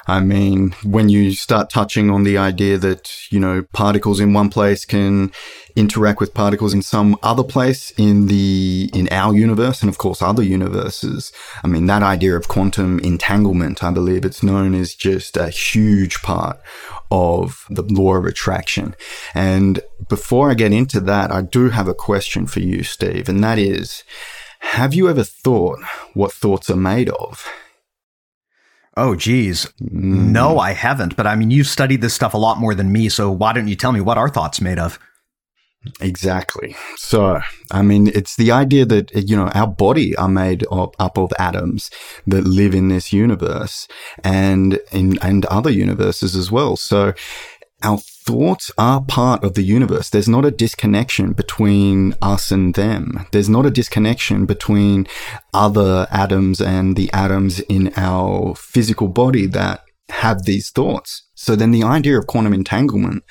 [0.05, 4.49] I mean, when you start touching on the idea that you know particles in one
[4.49, 5.31] place can
[5.75, 10.21] interact with particles in some other place in the in our universe, and of course
[10.21, 11.31] other universes.
[11.63, 16.21] I mean, that idea of quantum entanglement, I believe it's known as just a huge
[16.21, 16.59] part
[17.11, 18.95] of the law of attraction.
[19.33, 23.43] And before I get into that, I do have a question for you, Steve, and
[23.43, 24.03] that is
[24.59, 25.79] have you ever thought
[26.13, 27.47] what thoughts are made of?
[28.97, 29.65] Oh, geez.
[29.81, 30.31] Mm.
[30.31, 31.15] No, I haven't.
[31.15, 33.09] But I mean, you've studied this stuff a lot more than me.
[33.09, 34.97] So why don't you tell me what are thoughts made of?
[36.01, 36.75] Exactly.
[36.97, 41.17] So, I mean, it's the idea that, you know, our body are made of, up
[41.17, 41.89] of atoms
[42.27, 43.87] that live in this universe
[44.23, 46.75] and in, and other universes as well.
[46.75, 47.13] So
[47.83, 50.09] our thoughts are part of the universe.
[50.09, 53.27] There's not a disconnection between us and them.
[53.31, 55.07] There's not a disconnection between
[55.53, 61.27] other atoms and the atoms in our physical body that have these thoughts.
[61.35, 63.23] So then the idea of quantum entanglement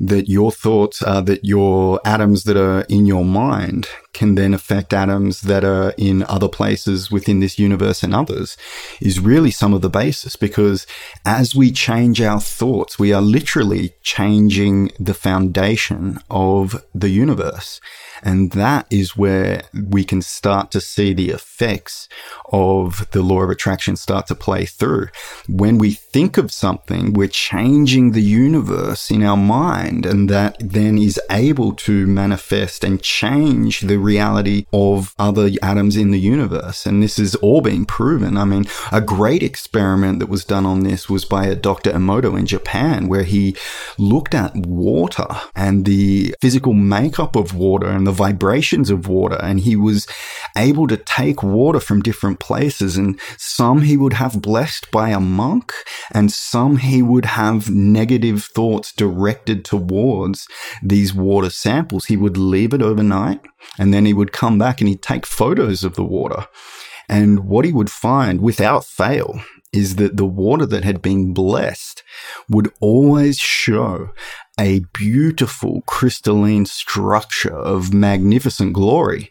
[0.00, 4.92] that your thoughts are that your atoms that are in your mind can then affect
[4.92, 8.56] atoms that are in other places within this universe and others
[9.00, 10.86] is really some of the basis because
[11.24, 17.80] as we change our thoughts, we are literally changing the foundation of the universe.
[18.22, 22.08] And that is where we can start to see the effects
[22.52, 25.08] of the law of attraction start to play through.
[25.48, 30.98] When we think of something, we're changing the universe in our mind, and that then
[30.98, 36.86] is able to manifest and change the reality of other atoms in the universe.
[36.86, 38.36] And this is all being proven.
[38.36, 41.92] I mean, a great experiment that was done on this was by a Dr.
[41.92, 43.56] Emoto in Japan, where he
[43.98, 49.38] looked at water and the physical makeup of water and the vibrations of water.
[49.42, 50.06] And he was
[50.56, 52.96] able to take water from different places.
[52.96, 55.74] And some he would have blessed by a monk,
[56.12, 60.46] and some he would have negative thoughts directed towards
[60.82, 62.06] these water samples.
[62.06, 63.40] He would leave it overnight
[63.78, 66.46] and then he would come back and he'd take photos of the water.
[67.10, 69.40] And what he would find without fail
[69.72, 72.02] is that the water that had been blessed
[72.48, 74.10] would always show
[74.58, 79.30] a beautiful crystalline structure of magnificent glory.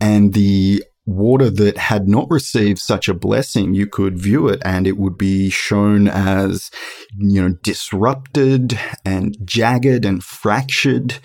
[0.00, 4.86] And the water that had not received such a blessing, you could view it and
[4.86, 6.70] it would be shown as,
[7.16, 11.18] you know, disrupted and jagged and fractured.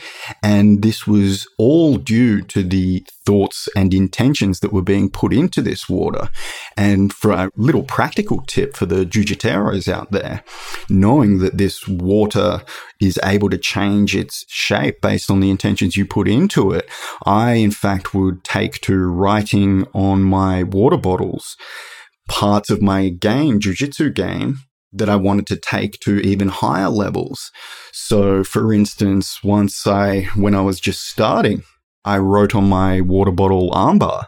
[0.43, 5.61] And this was all due to the thoughts and intentions that were being put into
[5.61, 6.29] this water.
[6.77, 10.43] And for a little practical tip for the Jujiteros out there,
[10.89, 12.61] knowing that this water
[13.01, 16.87] is able to change its shape based on the intentions you put into it,
[17.25, 21.57] I in fact would take to writing on my water bottles
[22.27, 24.59] parts of my game, jujitsu game,
[24.91, 27.51] that I wanted to take to even higher levels.
[27.91, 31.63] So, for instance, once I, when I was just starting,
[32.05, 34.25] I wrote on my water bottle armbar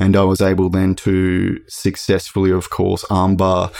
[0.00, 3.70] and I was able then to successfully, of course, armbar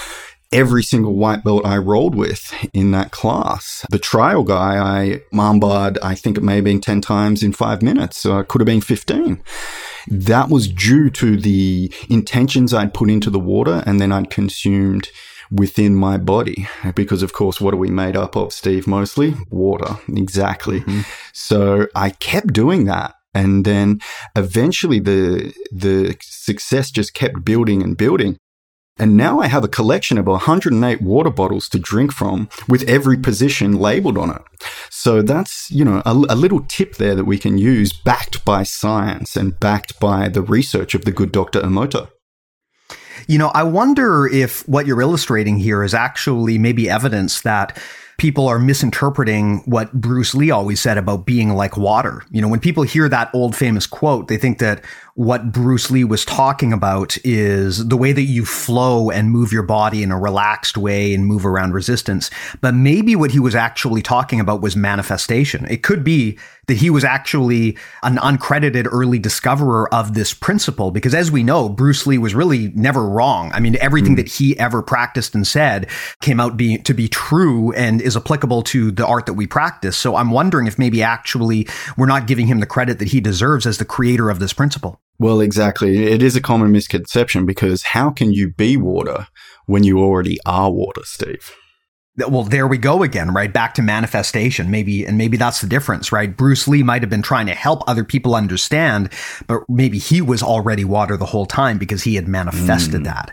[0.52, 3.84] every single white belt I rolled with in that class.
[3.90, 7.82] The trial guy, I armbarred, I think it may have been 10 times in five
[7.82, 8.18] minutes.
[8.18, 9.42] So it could have been 15.
[10.08, 15.10] That was due to the intentions I'd put into the water and then I'd consumed
[15.50, 16.66] within my body.
[16.94, 18.86] Because, of course, what are we made up of, Steve?
[18.86, 19.96] Mostly water.
[20.08, 20.80] Exactly.
[20.80, 21.00] Mm-hmm.
[21.32, 23.14] So I kept doing that.
[23.34, 24.00] And then
[24.34, 28.38] eventually the, the success just kept building and building.
[28.98, 33.16] And now I have a collection of 108 water bottles to drink from with every
[33.16, 34.42] position labeled on it.
[34.90, 38.64] So that's, you know, a, a, little tip there that we can use backed by
[38.64, 41.60] science and backed by the research of the good Dr.
[41.60, 42.10] Emoto.
[43.28, 47.78] You know, I wonder if what you're illustrating here is actually maybe evidence that
[48.18, 52.24] people are misinterpreting what Bruce Lee always said about being like water.
[52.30, 54.84] You know, when people hear that old famous quote, they think that
[55.18, 59.64] what Bruce Lee was talking about is the way that you flow and move your
[59.64, 62.30] body in a relaxed way and move around resistance.
[62.60, 65.66] But maybe what he was actually talking about was manifestation.
[65.68, 71.14] It could be that he was actually an uncredited early discoverer of this principle because
[71.14, 73.50] as we know, Bruce Lee was really never wrong.
[73.52, 74.18] I mean, everything mm.
[74.18, 75.88] that he ever practiced and said
[76.20, 79.96] came out to be true and is applicable to the art that we practice.
[79.96, 83.66] So I'm wondering if maybe actually we're not giving him the credit that he deserves
[83.66, 85.00] as the creator of this principle.
[85.18, 86.06] Well, exactly.
[86.06, 89.26] It is a common misconception because how can you be water
[89.66, 91.54] when you already are water, Steve?
[92.26, 96.10] well there we go again right back to manifestation maybe and maybe that's the difference
[96.10, 99.12] right bruce lee might have been trying to help other people understand
[99.46, 103.04] but maybe he was already water the whole time because he had manifested mm.
[103.04, 103.30] that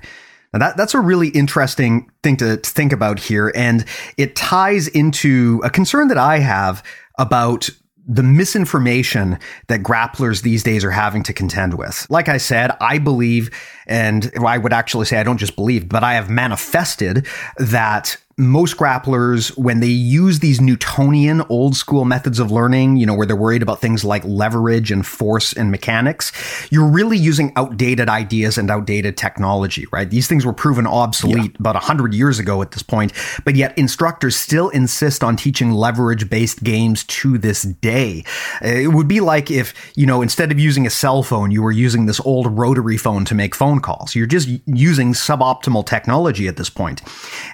[0.54, 3.86] now that, that's a really interesting thing to, to think about here and
[4.18, 6.84] it ties into a concern that i have
[7.18, 7.70] about
[8.08, 12.06] the misinformation that grapplers these days are having to contend with.
[12.10, 13.50] Like I said, I believe,
[13.88, 17.26] and I would actually say I don't just believe, but I have manifested
[17.58, 23.14] that most grapplers, when they use these Newtonian old school methods of learning, you know,
[23.14, 26.34] where they're worried about things like leverage and force and mechanics,
[26.70, 30.10] you're really using outdated ideas and outdated technology, right?
[30.10, 31.60] These things were proven obsolete yeah.
[31.60, 33.14] about 100 years ago at this point,
[33.46, 38.26] but yet instructors still insist on teaching leverage based games to this day.
[38.62, 41.72] It would be like if, you know, instead of using a cell phone, you were
[41.72, 44.14] using this old rotary phone to make phone calls.
[44.14, 47.02] You're just using suboptimal technology at this point.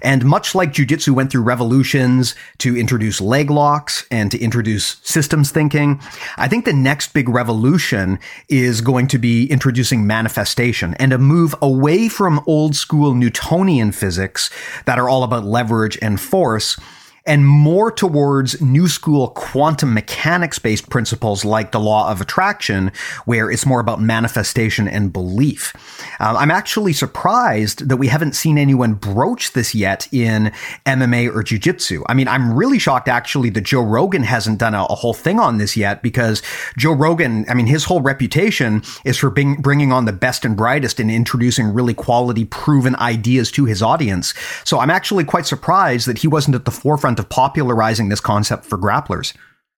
[0.01, 4.97] And much like like jujitsu went through revolutions to introduce leg locks and to introduce
[5.03, 5.99] systems thinking.
[6.37, 11.53] I think the next big revolution is going to be introducing manifestation and a move
[11.61, 14.49] away from old school Newtonian physics
[14.85, 16.79] that are all about leverage and force
[17.25, 22.91] and more towards new school quantum mechanics based principles like the law of attraction,
[23.25, 25.73] where it's more about manifestation and belief.
[26.19, 30.51] Um, I'm actually surprised that we haven't seen anyone broach this yet in
[30.85, 32.03] MMA or jiu-jitsu.
[32.09, 35.39] I mean, I'm really shocked actually that Joe Rogan hasn't done a, a whole thing
[35.39, 36.41] on this yet because
[36.77, 40.57] Joe Rogan, I mean, his whole reputation is for being, bringing on the best and
[40.57, 44.33] brightest and introducing really quality proven ideas to his audience.
[44.63, 48.21] So I'm actually quite surprised that he wasn't at the forefront forefront of popularizing this
[48.21, 49.33] concept for grapplers.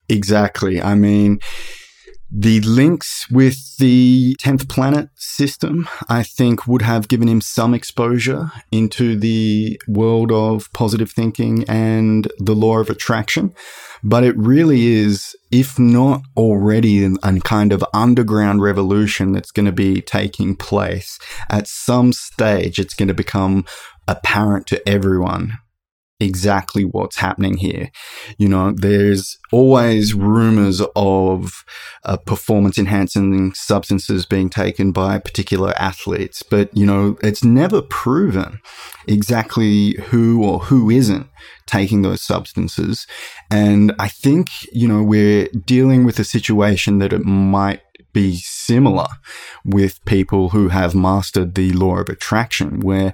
[0.09, 0.81] Exactly.
[0.81, 1.39] I mean,
[2.29, 8.51] the links with the 10th planet system, I think, would have given him some exposure
[8.71, 13.53] into the world of positive thinking and the law of attraction.
[14.03, 19.71] But it really is, if not already, a kind of underground revolution that's going to
[19.71, 21.19] be taking place.
[21.49, 23.65] At some stage, it's going to become
[24.07, 25.53] apparent to everyone
[26.19, 27.89] exactly what's happening here.
[28.37, 31.65] You know, there's always rumors of
[32.05, 38.59] uh, performance enhancing substances being taken by particular athletes, but, you know, it's never proven
[39.07, 41.27] exactly who or who isn't
[41.65, 43.05] taking those substances.
[43.51, 47.81] And I think, you know, we're dealing with a situation that it might
[48.13, 49.07] be similar
[49.65, 53.13] with people who have mastered the law of attraction, where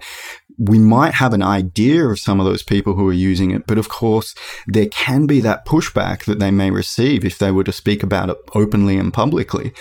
[0.59, 3.77] we might have an idea of some of those people who are using it, but
[3.77, 4.35] of course,
[4.67, 8.29] there can be that pushback that they may receive if they were to speak about
[8.29, 9.73] it openly and publicly.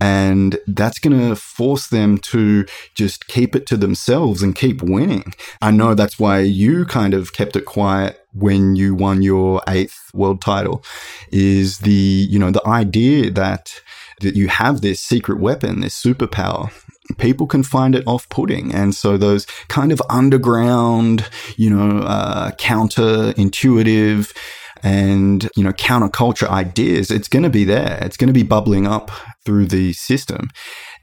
[0.00, 5.32] And that's going to force them to just keep it to themselves and keep winning.
[5.60, 10.10] I know that's why you kind of kept it quiet when you won your eighth
[10.14, 10.84] world title
[11.32, 13.80] is the, you know, the idea that,
[14.20, 16.70] that you have this secret weapon, this superpower
[17.16, 18.74] people can find it off putting.
[18.74, 21.26] And so those kind of underground,
[21.56, 24.34] you know, uh, counter intuitive,
[24.82, 27.98] and, you know, counterculture ideas, it's going to be there.
[28.02, 29.10] It's going to be bubbling up
[29.44, 30.50] through the system.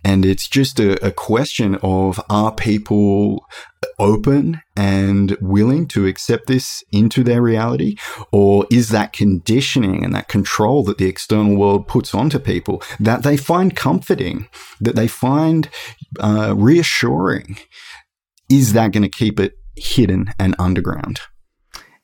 [0.06, 3.44] And it's just a, a, question of are people
[3.98, 7.96] open and willing to accept this into their reality?
[8.32, 13.24] Or is that conditioning and that control that the external world puts onto people that
[13.24, 14.48] they find comforting,
[14.80, 15.70] that they find
[16.20, 17.58] uh, reassuring?
[18.48, 21.20] Is that going to keep it hidden and underground?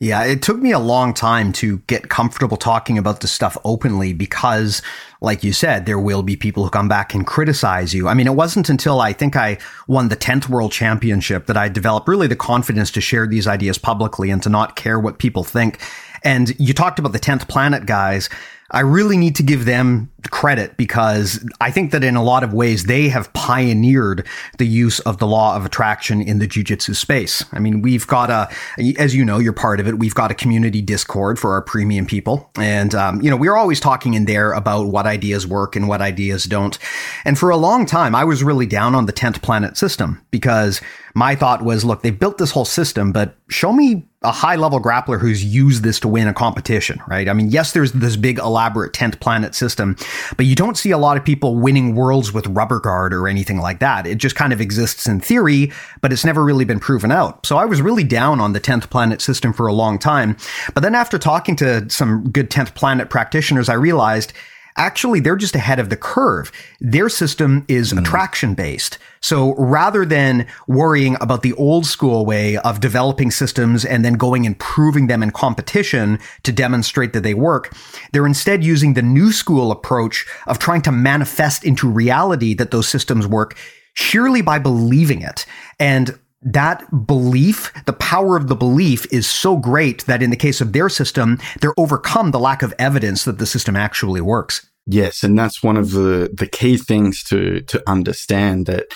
[0.02, 4.14] Yeah, it took me a long time to get comfortable talking about this stuff openly
[4.14, 4.82] because,
[5.22, 8.08] like you said, there will be people who come back and criticize you.
[8.08, 11.70] I mean, it wasn't until I think I won the 10th World Championship that I
[11.70, 15.44] developed really the confidence to share these ideas publicly and to not care what people
[15.44, 15.80] think.
[16.24, 18.28] And you talked about the 10th planet guys.
[18.72, 22.54] I really need to give them credit because I think that in a lot of
[22.54, 24.26] ways they have pioneered
[24.58, 27.44] the use of the law of attraction in the jujitsu space.
[27.52, 28.50] I mean, we've got a,
[28.98, 30.00] as you know, you're part of it.
[30.00, 33.80] We've got a community Discord for our premium people, and um, you know we're always
[33.80, 36.78] talking in there about what ideas work and what ideas don't.
[37.26, 40.82] And for a long time, I was really down on the tenth planet system because
[41.14, 44.80] my thought was, look, they've built this whole system, but show me a high level
[44.80, 47.28] grappler who's used this to win a competition, right?
[47.28, 49.96] I mean, yes, there's this big elaborate 10th planet system,
[50.38, 53.58] but you don't see a lot of people winning worlds with rubber guard or anything
[53.58, 54.06] like that.
[54.06, 57.46] It just kind of exists in theory, but it's never really been proven out.
[57.46, 60.38] So I was really down on the 10th planet system for a long time.
[60.76, 64.34] But then after talking to some good 10th planet practitioners, I realized
[64.78, 66.52] actually they're just ahead of the curve.
[66.80, 68.00] Their system is mm.
[68.00, 68.98] attraction based.
[69.22, 74.46] So rather than worrying about the old school way of developing systems and then going
[74.46, 77.74] and proving them in competition to demonstrate that they work,
[78.12, 82.88] they're instead using the new school approach of trying to manifest into reality that those
[82.88, 83.56] systems work
[83.94, 85.46] sheerly by believing it.
[85.80, 90.62] And that belief, the power of the belief is so great that in the case
[90.62, 94.68] of their system, they're overcome the lack of evidence that the system actually works.
[94.88, 98.88] Yes, and that's one of the, the key things to, to understand that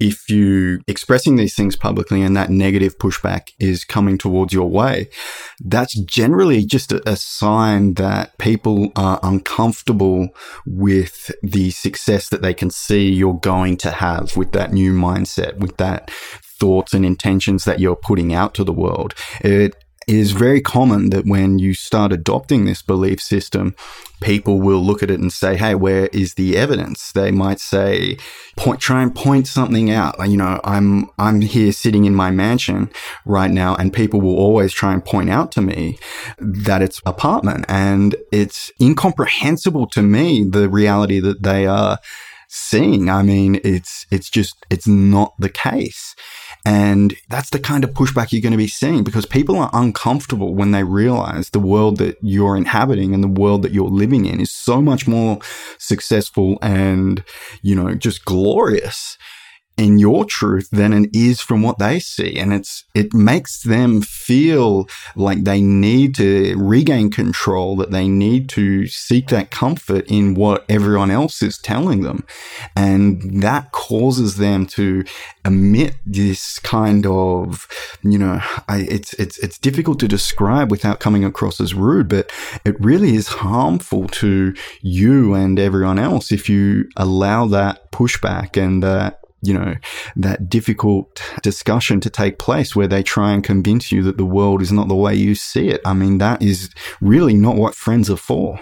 [0.00, 5.10] if you expressing these things publicly and that negative pushback is coming towards your way,
[5.64, 10.28] that's generally just a, a, sign that people are uncomfortable
[10.64, 15.58] with the success that they can see you're going to have with that new mindset,
[15.58, 16.10] with that
[16.58, 19.14] thoughts and intentions that you're putting out to the world.
[19.40, 19.74] It
[20.08, 23.76] is very common that when you start adopting this belief system,
[24.22, 27.12] people will look at it and say, Hey, where is the evidence?
[27.12, 28.16] They might say,
[28.56, 30.16] point, try and point something out.
[30.26, 32.90] You know, I'm, I'm here sitting in my mansion
[33.26, 35.98] right now and people will always try and point out to me
[36.38, 41.98] that it's apartment and it's incomprehensible to me, the reality that they are
[42.48, 43.10] seeing.
[43.10, 46.16] I mean, it's, it's just, it's not the case.
[46.68, 50.54] And that's the kind of pushback you're going to be seeing because people are uncomfortable
[50.54, 54.38] when they realize the world that you're inhabiting and the world that you're living in
[54.38, 55.38] is so much more
[55.78, 57.24] successful and,
[57.62, 59.16] you know, just glorious
[59.78, 62.36] in your truth than it is from what they see.
[62.36, 68.48] And it's, it makes them feel like they need to regain control, that they need
[68.50, 72.26] to seek that comfort in what everyone else is telling them.
[72.76, 75.04] And that causes them to
[75.44, 77.68] emit this kind of,
[78.02, 82.32] you know, I, it's, it's, it's difficult to describe without coming across as rude, but
[82.64, 88.82] it really is harmful to you and everyone else if you allow that pushback and
[88.82, 89.74] that you know,
[90.16, 94.62] that difficult discussion to take place where they try and convince you that the world
[94.62, 95.80] is not the way you see it.
[95.84, 96.70] I mean, that is
[97.00, 98.60] really not what friends are for.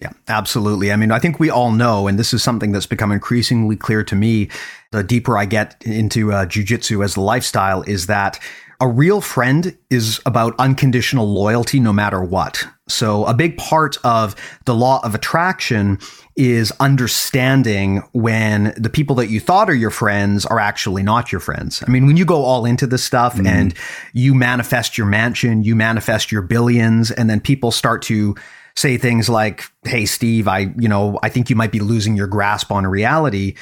[0.00, 0.90] Yeah, absolutely.
[0.90, 4.02] I mean, I think we all know, and this is something that's become increasingly clear
[4.02, 4.50] to me
[4.90, 8.40] the deeper I get into uh, jujitsu as a lifestyle, is that
[8.80, 12.66] a real friend is about unconditional loyalty no matter what.
[12.92, 15.98] So, a big part of the law of attraction
[16.36, 21.40] is understanding when the people that you thought are your friends are actually not your
[21.40, 21.82] friends.
[21.86, 23.46] I mean, when you go all into this stuff mm.
[23.46, 23.74] and
[24.12, 28.34] you manifest your mansion, you manifest your billions, and then people start to
[28.74, 32.26] say things like, Hey, Steve, I, you know, I think you might be losing your
[32.26, 33.54] grasp on reality.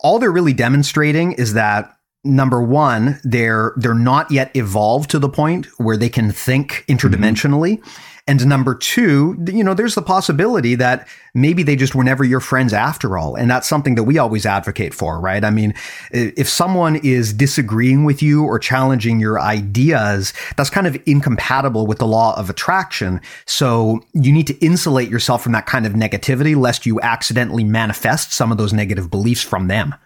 [0.00, 5.28] All they're really demonstrating is that number one, they're, they're not yet evolved to the
[5.28, 7.78] point where they can think interdimensionally.
[7.78, 12.22] Mm-hmm and number two, you know, there's the possibility that maybe they just were never
[12.22, 13.34] your friends after all.
[13.34, 15.44] And that's something that we always advocate for, right?
[15.44, 15.74] I mean,
[16.12, 21.98] if someone is disagreeing with you or challenging your ideas, that's kind of incompatible with
[21.98, 23.20] the law of attraction.
[23.44, 28.32] So you need to insulate yourself from that kind of negativity lest you accidentally manifest
[28.32, 29.96] some of those negative beliefs from them.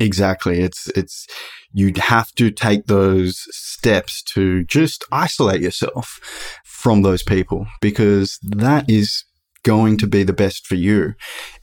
[0.00, 0.60] Exactly.
[0.60, 1.26] It's, it's,
[1.72, 8.88] you'd have to take those steps to just isolate yourself from those people because that
[8.88, 9.24] is
[9.62, 11.14] going to be the best for you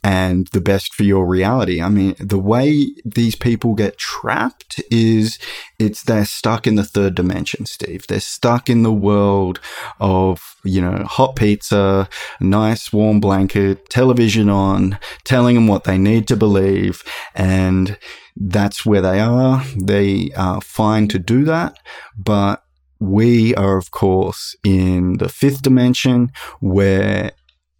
[0.03, 1.81] and the best for your reality.
[1.81, 5.39] I mean, the way these people get trapped is
[5.79, 8.05] it's they're stuck in the third dimension, Steve.
[8.07, 9.59] They're stuck in the world
[9.99, 12.07] of, you know, hot pizza,
[12.39, 17.03] nice warm blanket, television on, telling them what they need to believe.
[17.33, 17.97] And
[18.35, 19.63] that's where they are.
[19.75, 21.77] They are fine to do that,
[22.17, 22.63] but
[22.99, 27.31] we are, of course, in the fifth dimension where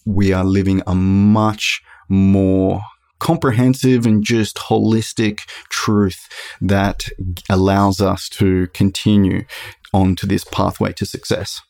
[0.08, 2.82] we are living a much more
[3.20, 6.30] comprehensive and just holistic truth
[6.62, 7.10] that
[7.50, 9.44] allows us to continue
[9.94, 11.62] onto this pathway to success.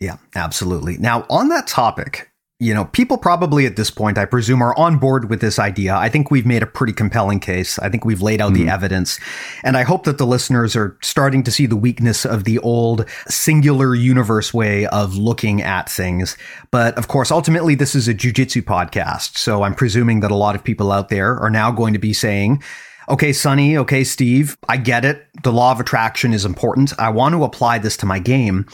[0.00, 0.96] Yeah, absolutely.
[0.96, 2.29] Now, on that topic,
[2.60, 5.96] you know, people probably at this point, I presume, are on board with this idea.
[5.96, 7.78] I think we've made a pretty compelling case.
[7.78, 8.66] I think we've laid out mm-hmm.
[8.66, 9.18] the evidence.
[9.64, 13.08] And I hope that the listeners are starting to see the weakness of the old
[13.28, 16.36] singular universe way of looking at things.
[16.70, 19.38] But of course, ultimately, this is a jujitsu podcast.
[19.38, 22.12] So I'm presuming that a lot of people out there are now going to be
[22.12, 22.62] saying,
[23.08, 25.26] okay, Sonny, okay, Steve, I get it.
[25.44, 26.92] The law of attraction is important.
[26.98, 28.66] I want to apply this to my game.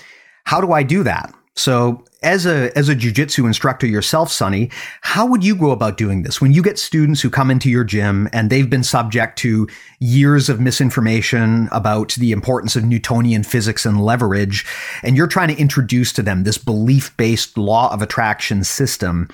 [0.43, 1.33] How do I do that?
[1.57, 6.23] So as a as a jujitsu instructor yourself, Sonny, how would you go about doing
[6.23, 9.67] this when you get students who come into your gym and they've been subject to
[9.99, 14.67] years of misinformation about the importance of Newtonian physics and leverage,
[15.03, 19.29] and you're trying to introduce to them this belief based law of attraction system?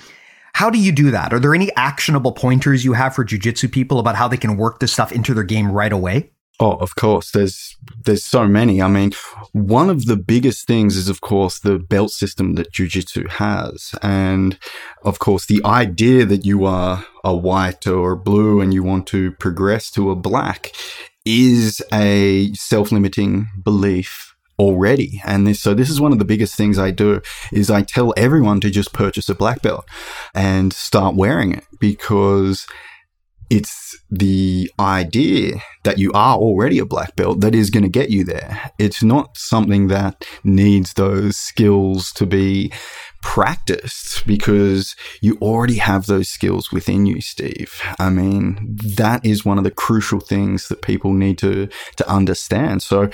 [0.55, 1.33] How do you do that?
[1.33, 4.81] Are there any actionable pointers you have for jujitsu people about how they can work
[4.81, 6.31] this stuff into their game right away?
[6.63, 7.33] Oh, of course.
[7.33, 8.81] There's there's so many.
[8.81, 9.11] I mean,
[9.51, 14.57] one of the biggest things is, of course, the belt system that jujitsu has, and
[15.03, 19.33] of course, the idea that you are a white or blue and you want to
[19.33, 20.71] progress to a black
[21.25, 25.21] is a self-limiting belief already.
[25.25, 28.15] And this, so this is one of the biggest things I do is I tell
[28.17, 29.85] everyone to just purchase a black belt
[30.33, 32.69] and start wearing it because
[33.53, 38.09] it's the idea that you are already a black belt that is going to get
[38.09, 38.73] you there.
[38.79, 42.73] It's not something that needs those skills to be
[43.21, 47.79] practiced because you already have those skills within you, Steve.
[47.99, 52.83] I mean, that is one of the crucial things that people need to, to understand.
[52.83, 53.11] So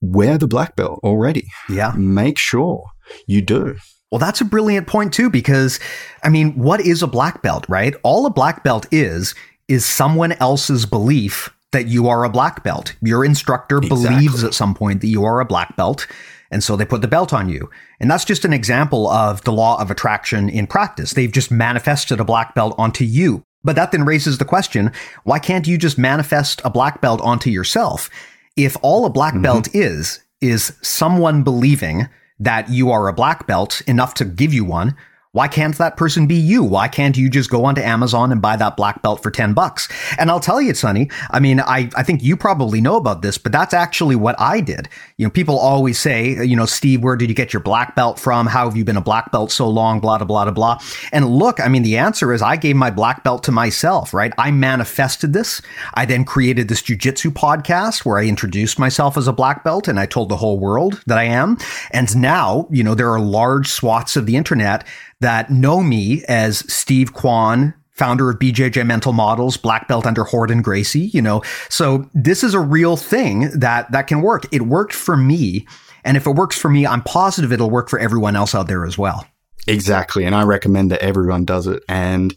[0.00, 1.48] wear the black belt already.
[1.68, 1.92] Yeah.
[1.98, 2.84] Make sure
[3.26, 3.76] you do.
[4.10, 5.78] Well, that's a brilliant point too, because
[6.24, 7.94] I mean, what is a black belt, right?
[8.02, 9.36] All a black belt is
[9.70, 12.94] is someone else's belief that you are a black belt.
[13.00, 14.08] Your instructor exactly.
[14.08, 16.08] believes at some point that you are a black belt.
[16.50, 17.70] And so they put the belt on you.
[18.00, 21.12] And that's just an example of the law of attraction in practice.
[21.12, 23.44] They've just manifested a black belt onto you.
[23.62, 24.90] But that then raises the question
[25.22, 28.10] why can't you just manifest a black belt onto yourself?
[28.56, 29.42] If all a black mm-hmm.
[29.42, 32.08] belt is, is someone believing
[32.40, 34.96] that you are a black belt enough to give you one,
[35.32, 36.64] why can't that person be you?
[36.64, 39.88] Why can't you just go onto Amazon and buy that black belt for 10 bucks?
[40.18, 43.38] And I'll tell you, Sonny, I mean, I, I think you probably know about this,
[43.38, 44.88] but that's actually what I did.
[45.18, 48.18] You know, people always say, you know, Steve, where did you get your black belt
[48.18, 48.48] from?
[48.48, 50.00] How have you been a black belt so long?
[50.00, 50.80] Blah, blah, blah, blah.
[51.12, 54.32] And look, I mean, the answer is I gave my black belt to myself, right?
[54.36, 55.62] I manifested this.
[55.94, 60.00] I then created this jujitsu podcast where I introduced myself as a black belt and
[60.00, 61.56] I told the whole world that I am.
[61.92, 64.84] And now, you know, there are large swaths of the internet
[65.20, 70.62] that know me as Steve Kwan, founder of BJJ Mental Models, black belt under Gordon
[70.62, 71.42] Gracie, you know.
[71.68, 74.46] So this is a real thing that that can work.
[74.52, 75.66] It worked for me,
[76.04, 78.84] and if it works for me, I'm positive it'll work for everyone else out there
[78.84, 79.26] as well.
[79.66, 81.82] Exactly, and I recommend that everyone does it.
[81.88, 82.34] And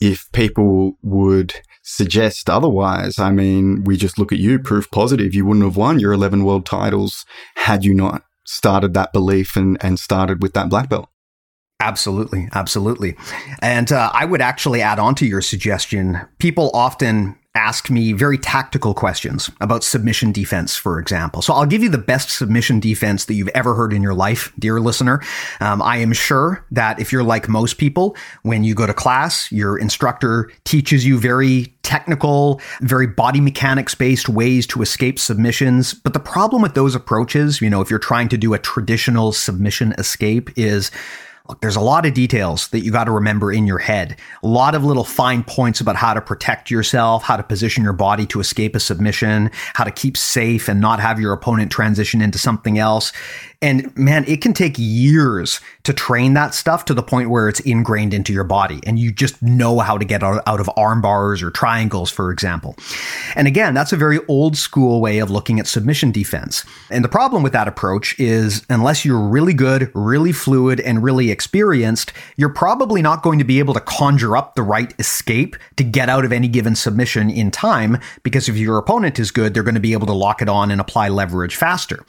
[0.00, 5.34] if people would suggest otherwise, I mean, we just look at you, proof positive.
[5.34, 7.24] You wouldn't have won your 11 world titles
[7.54, 11.08] had you not started that belief and, and started with that black belt.
[11.80, 13.16] Absolutely, absolutely.
[13.60, 16.18] And uh, I would actually add on to your suggestion.
[16.38, 21.40] People often ask me very tactical questions about submission defense, for example.
[21.42, 24.52] So I'll give you the best submission defense that you've ever heard in your life,
[24.58, 25.22] dear listener.
[25.60, 29.50] Um, I am sure that if you're like most people, when you go to class,
[29.50, 35.94] your instructor teaches you very technical, very body mechanics based ways to escape submissions.
[35.94, 39.32] But the problem with those approaches, you know, if you're trying to do a traditional
[39.32, 40.90] submission escape is
[41.48, 44.16] Look, there's a lot of details that you got to remember in your head.
[44.42, 47.92] A lot of little fine points about how to protect yourself, how to position your
[47.92, 52.20] body to escape a submission, how to keep safe and not have your opponent transition
[52.20, 53.12] into something else.
[53.62, 57.60] And man, it can take years to train that stuff to the point where it's
[57.60, 61.42] ingrained into your body and you just know how to get out, of arm bars
[61.42, 62.76] or triangles, for example.
[63.34, 66.64] And again, that's a very old school way of looking at submission defense.
[66.90, 71.30] And the problem with that approach is unless you're really good, really fluid, and really
[71.30, 75.84] experienced, you're probably not going to be able to conjure up the right escape to
[75.84, 79.62] get out of any given submission in time because if your opponent is good, they're
[79.62, 82.04] going to be able to lock it on and apply leverage faster.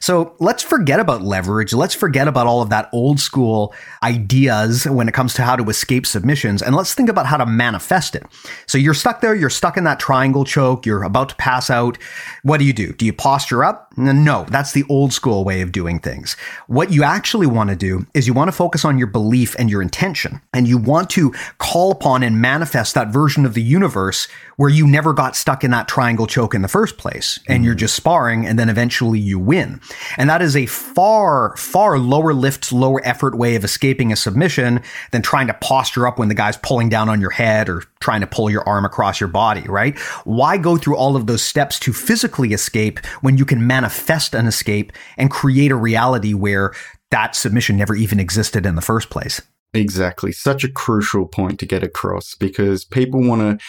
[0.00, 1.72] So let's forget about leverage.
[1.72, 5.68] Let's forget about all of that old school ideas when it comes to how to
[5.68, 8.24] escape submissions and let's think about how to manifest it.
[8.66, 11.98] So you're stuck there, you're stuck in that triangle choke, you're about to pass out.
[12.42, 12.92] What do you do?
[12.92, 13.92] Do you posture up?
[13.96, 16.34] No, that's the old school way of doing things.
[16.66, 19.70] What you actually want to do is you want to focus on your belief and
[19.70, 24.28] your intention, and you want to call upon and manifest that version of the universe
[24.56, 27.64] where you never got stuck in that triangle choke in the first place, and mm-hmm.
[27.64, 29.80] you're just sparring, and then eventually you win.
[30.16, 34.80] And that is a far, far lower lift, lower effort way of escaping a submission
[35.12, 38.20] than trying to posture up when the guy's pulling down on your head or trying
[38.20, 39.98] to pull your arm across your body, right?
[40.24, 44.46] Why go through all of those steps to physically escape when you can manifest an
[44.46, 46.72] escape and create a reality where
[47.10, 49.40] that submission never even existed in the first place?
[49.74, 50.32] Exactly.
[50.32, 53.64] Such a crucial point to get across because people want to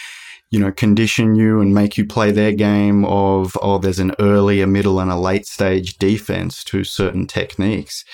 [0.54, 4.60] you know, condition you and make you play their game of, oh, there's an early,
[4.60, 8.04] a middle, and a late stage defense to certain techniques,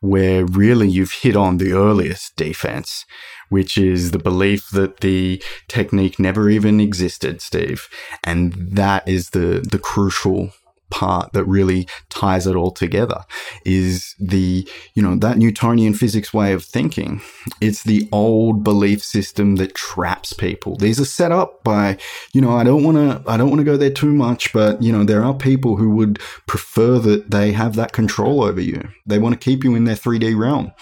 [0.00, 3.06] where really you've hit on the earliest defense,
[3.48, 7.88] which is the belief that the technique never even existed, Steve.
[8.22, 10.50] And that is the, the crucial
[10.90, 13.24] part that really ties it all together
[13.64, 17.20] is the, you know, that Newtonian physics way of thinking.
[17.60, 20.76] It's the old belief system that traps people.
[20.76, 21.98] These are set up by,
[22.32, 24.82] you know, I don't want to, I don't want to go there too much, but,
[24.82, 28.88] you know, there are people who would prefer that they have that control over you.
[29.04, 30.72] They want to keep you in their 3D realm.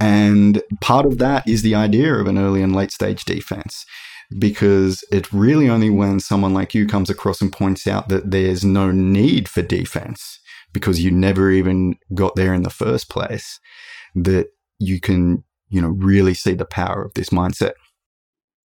[0.00, 3.86] And part of that is the idea of an early and late stage defense
[4.38, 8.64] because it really only when someone like you comes across and points out that there's
[8.64, 10.40] no need for defense
[10.72, 13.60] because you never even got there in the first place
[14.14, 17.72] that you can, you know, really see the power of this mindset.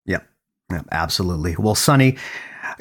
[0.06, 0.26] Yep.
[0.70, 1.56] Yeah, absolutely.
[1.58, 2.16] Well, Sonny,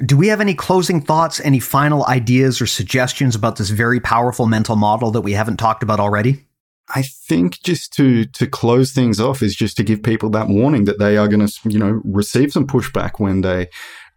[0.05, 4.45] do we have any closing thoughts, any final ideas or suggestions about this very powerful
[4.45, 6.45] mental model that we haven't talked about already?
[6.89, 10.85] I think just to to close things off is just to give people that warning
[10.85, 13.69] that they are going to you know receive some pushback when they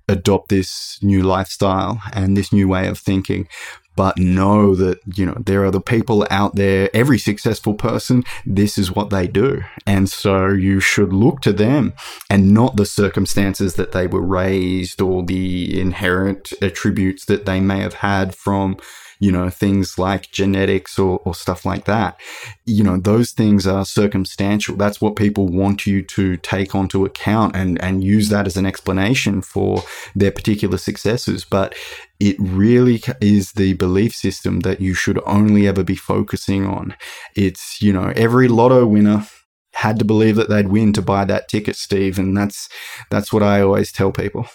[0.09, 3.49] adopt this new lifestyle and this new way of thinking.
[3.95, 8.77] But know that you know there are the people out there every successful person this
[8.77, 9.63] is what they do.
[9.87, 11.95] And so you should look to them
[12.29, 17.81] and not the circumstances that they were raised or the inherent attributes that they may
[17.81, 18.77] have had from
[19.19, 22.19] you know, things like genetics or, or stuff like that.
[22.65, 24.77] You know, those things are circumstantial.
[24.77, 28.67] That's what people want you to take onto account and, and use that as an
[28.67, 29.83] explanation for
[30.15, 31.45] their particular successes.
[31.45, 31.75] But
[32.21, 36.95] it really is the belief system that you should only ever be focusing on.
[37.35, 39.27] It's, you know, every lotto winner
[39.75, 42.19] had to believe that they'd win to buy that ticket, Steve.
[42.19, 42.69] And that's,
[43.11, 44.47] that's what I always tell people.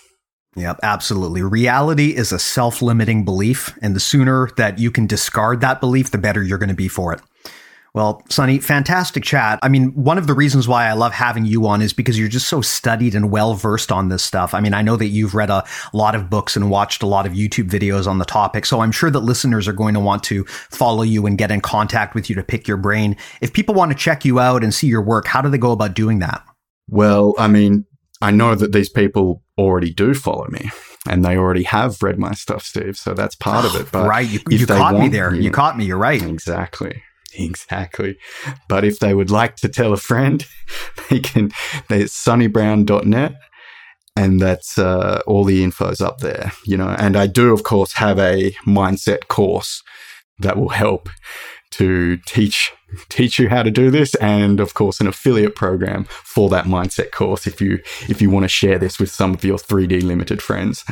[0.55, 1.41] Yep, absolutely.
[1.41, 6.11] Reality is a self limiting belief, and the sooner that you can discard that belief,
[6.11, 7.21] the better you're going to be for it.
[7.93, 9.59] Well, Sonny, fantastic chat.
[9.61, 12.29] I mean, one of the reasons why I love having you on is because you're
[12.29, 14.53] just so studied and well versed on this stuff.
[14.53, 17.25] I mean, I know that you've read a lot of books and watched a lot
[17.25, 20.23] of YouTube videos on the topic, so I'm sure that listeners are going to want
[20.23, 23.17] to follow you and get in contact with you to pick your brain.
[23.41, 25.71] If people want to check you out and see your work, how do they go
[25.71, 26.43] about doing that?
[26.87, 27.85] Well, I mean,
[28.21, 30.69] I know that these people already do follow me
[31.09, 32.97] and they already have read my stuff, Steve.
[32.97, 33.87] So that's part of it.
[33.91, 34.27] But right.
[34.27, 35.33] You, you caught me there.
[35.33, 35.85] You, you caught me.
[35.85, 36.21] You're right.
[36.21, 37.03] Exactly.
[37.33, 38.17] Exactly.
[38.67, 40.45] But if they would like to tell a friend,
[41.09, 41.51] they can,
[41.89, 43.35] it's sunnybrown.net.
[44.17, 46.89] and that's uh, all the info's up there, you know.
[46.89, 49.81] And I do, of course, have a mindset course
[50.39, 51.07] that will help
[51.71, 52.71] to teach
[53.09, 57.11] teach you how to do this and of course an affiliate program for that mindset
[57.11, 60.41] course if you if you want to share this with some of your 3D limited
[60.41, 60.83] friends.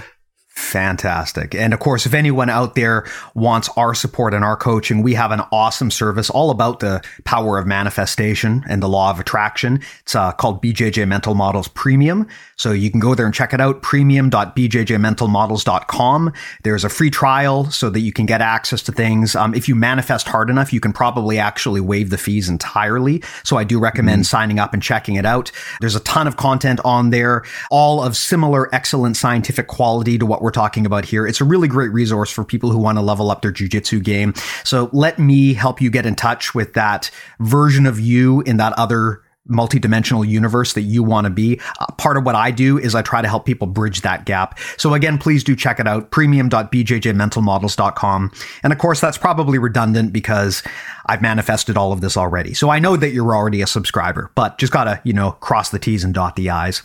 [0.59, 1.55] Fantastic.
[1.55, 5.31] And of course, if anyone out there wants our support and our coaching, we have
[5.31, 9.79] an awesome service all about the power of manifestation and the law of attraction.
[10.01, 12.27] It's uh, called BJJ Mental Models Premium.
[12.57, 16.33] So you can go there and check it out, premium.bjjmentalmodels.com.
[16.63, 19.35] There's a free trial so that you can get access to things.
[19.35, 23.23] Um, if you manifest hard enough, you can probably actually waive the fees entirely.
[23.43, 24.29] So I do recommend mm-hmm.
[24.29, 25.53] signing up and checking it out.
[25.79, 30.41] There's a ton of content on there, all of similar excellent scientific quality to what
[30.41, 31.27] we're talking about here.
[31.27, 34.33] It's a really great resource for people who want to level up their jujitsu game.
[34.63, 38.73] So let me help you get in touch with that version of you in that
[38.73, 41.59] other multidimensional universe that you want to be.
[41.79, 44.57] Uh, part of what I do is I try to help people bridge that gap.
[44.77, 48.31] So again, please do check it out, premium.bjjmentalmodels.com.
[48.63, 50.63] And of course, that's probably redundant because
[51.07, 52.53] I've manifested all of this already.
[52.53, 55.79] So I know that you're already a subscriber, but just gotta, you know, cross the
[55.79, 56.83] T's and dot the I's.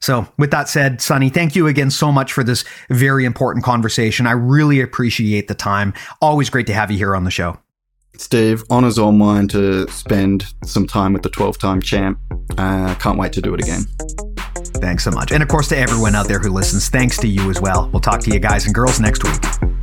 [0.00, 4.26] So, with that said, Sonny, thank you again so much for this very important conversation.
[4.26, 5.94] I really appreciate the time.
[6.20, 7.58] Always great to have you here on the show.
[8.18, 12.18] Steve, honor's all mine to spend some time with the 12 time champ.
[12.56, 13.82] Uh, can't wait to do it again.
[14.80, 15.32] Thanks so much.
[15.32, 17.88] And of course, to everyone out there who listens, thanks to you as well.
[17.92, 19.75] We'll talk to you guys and girls next week.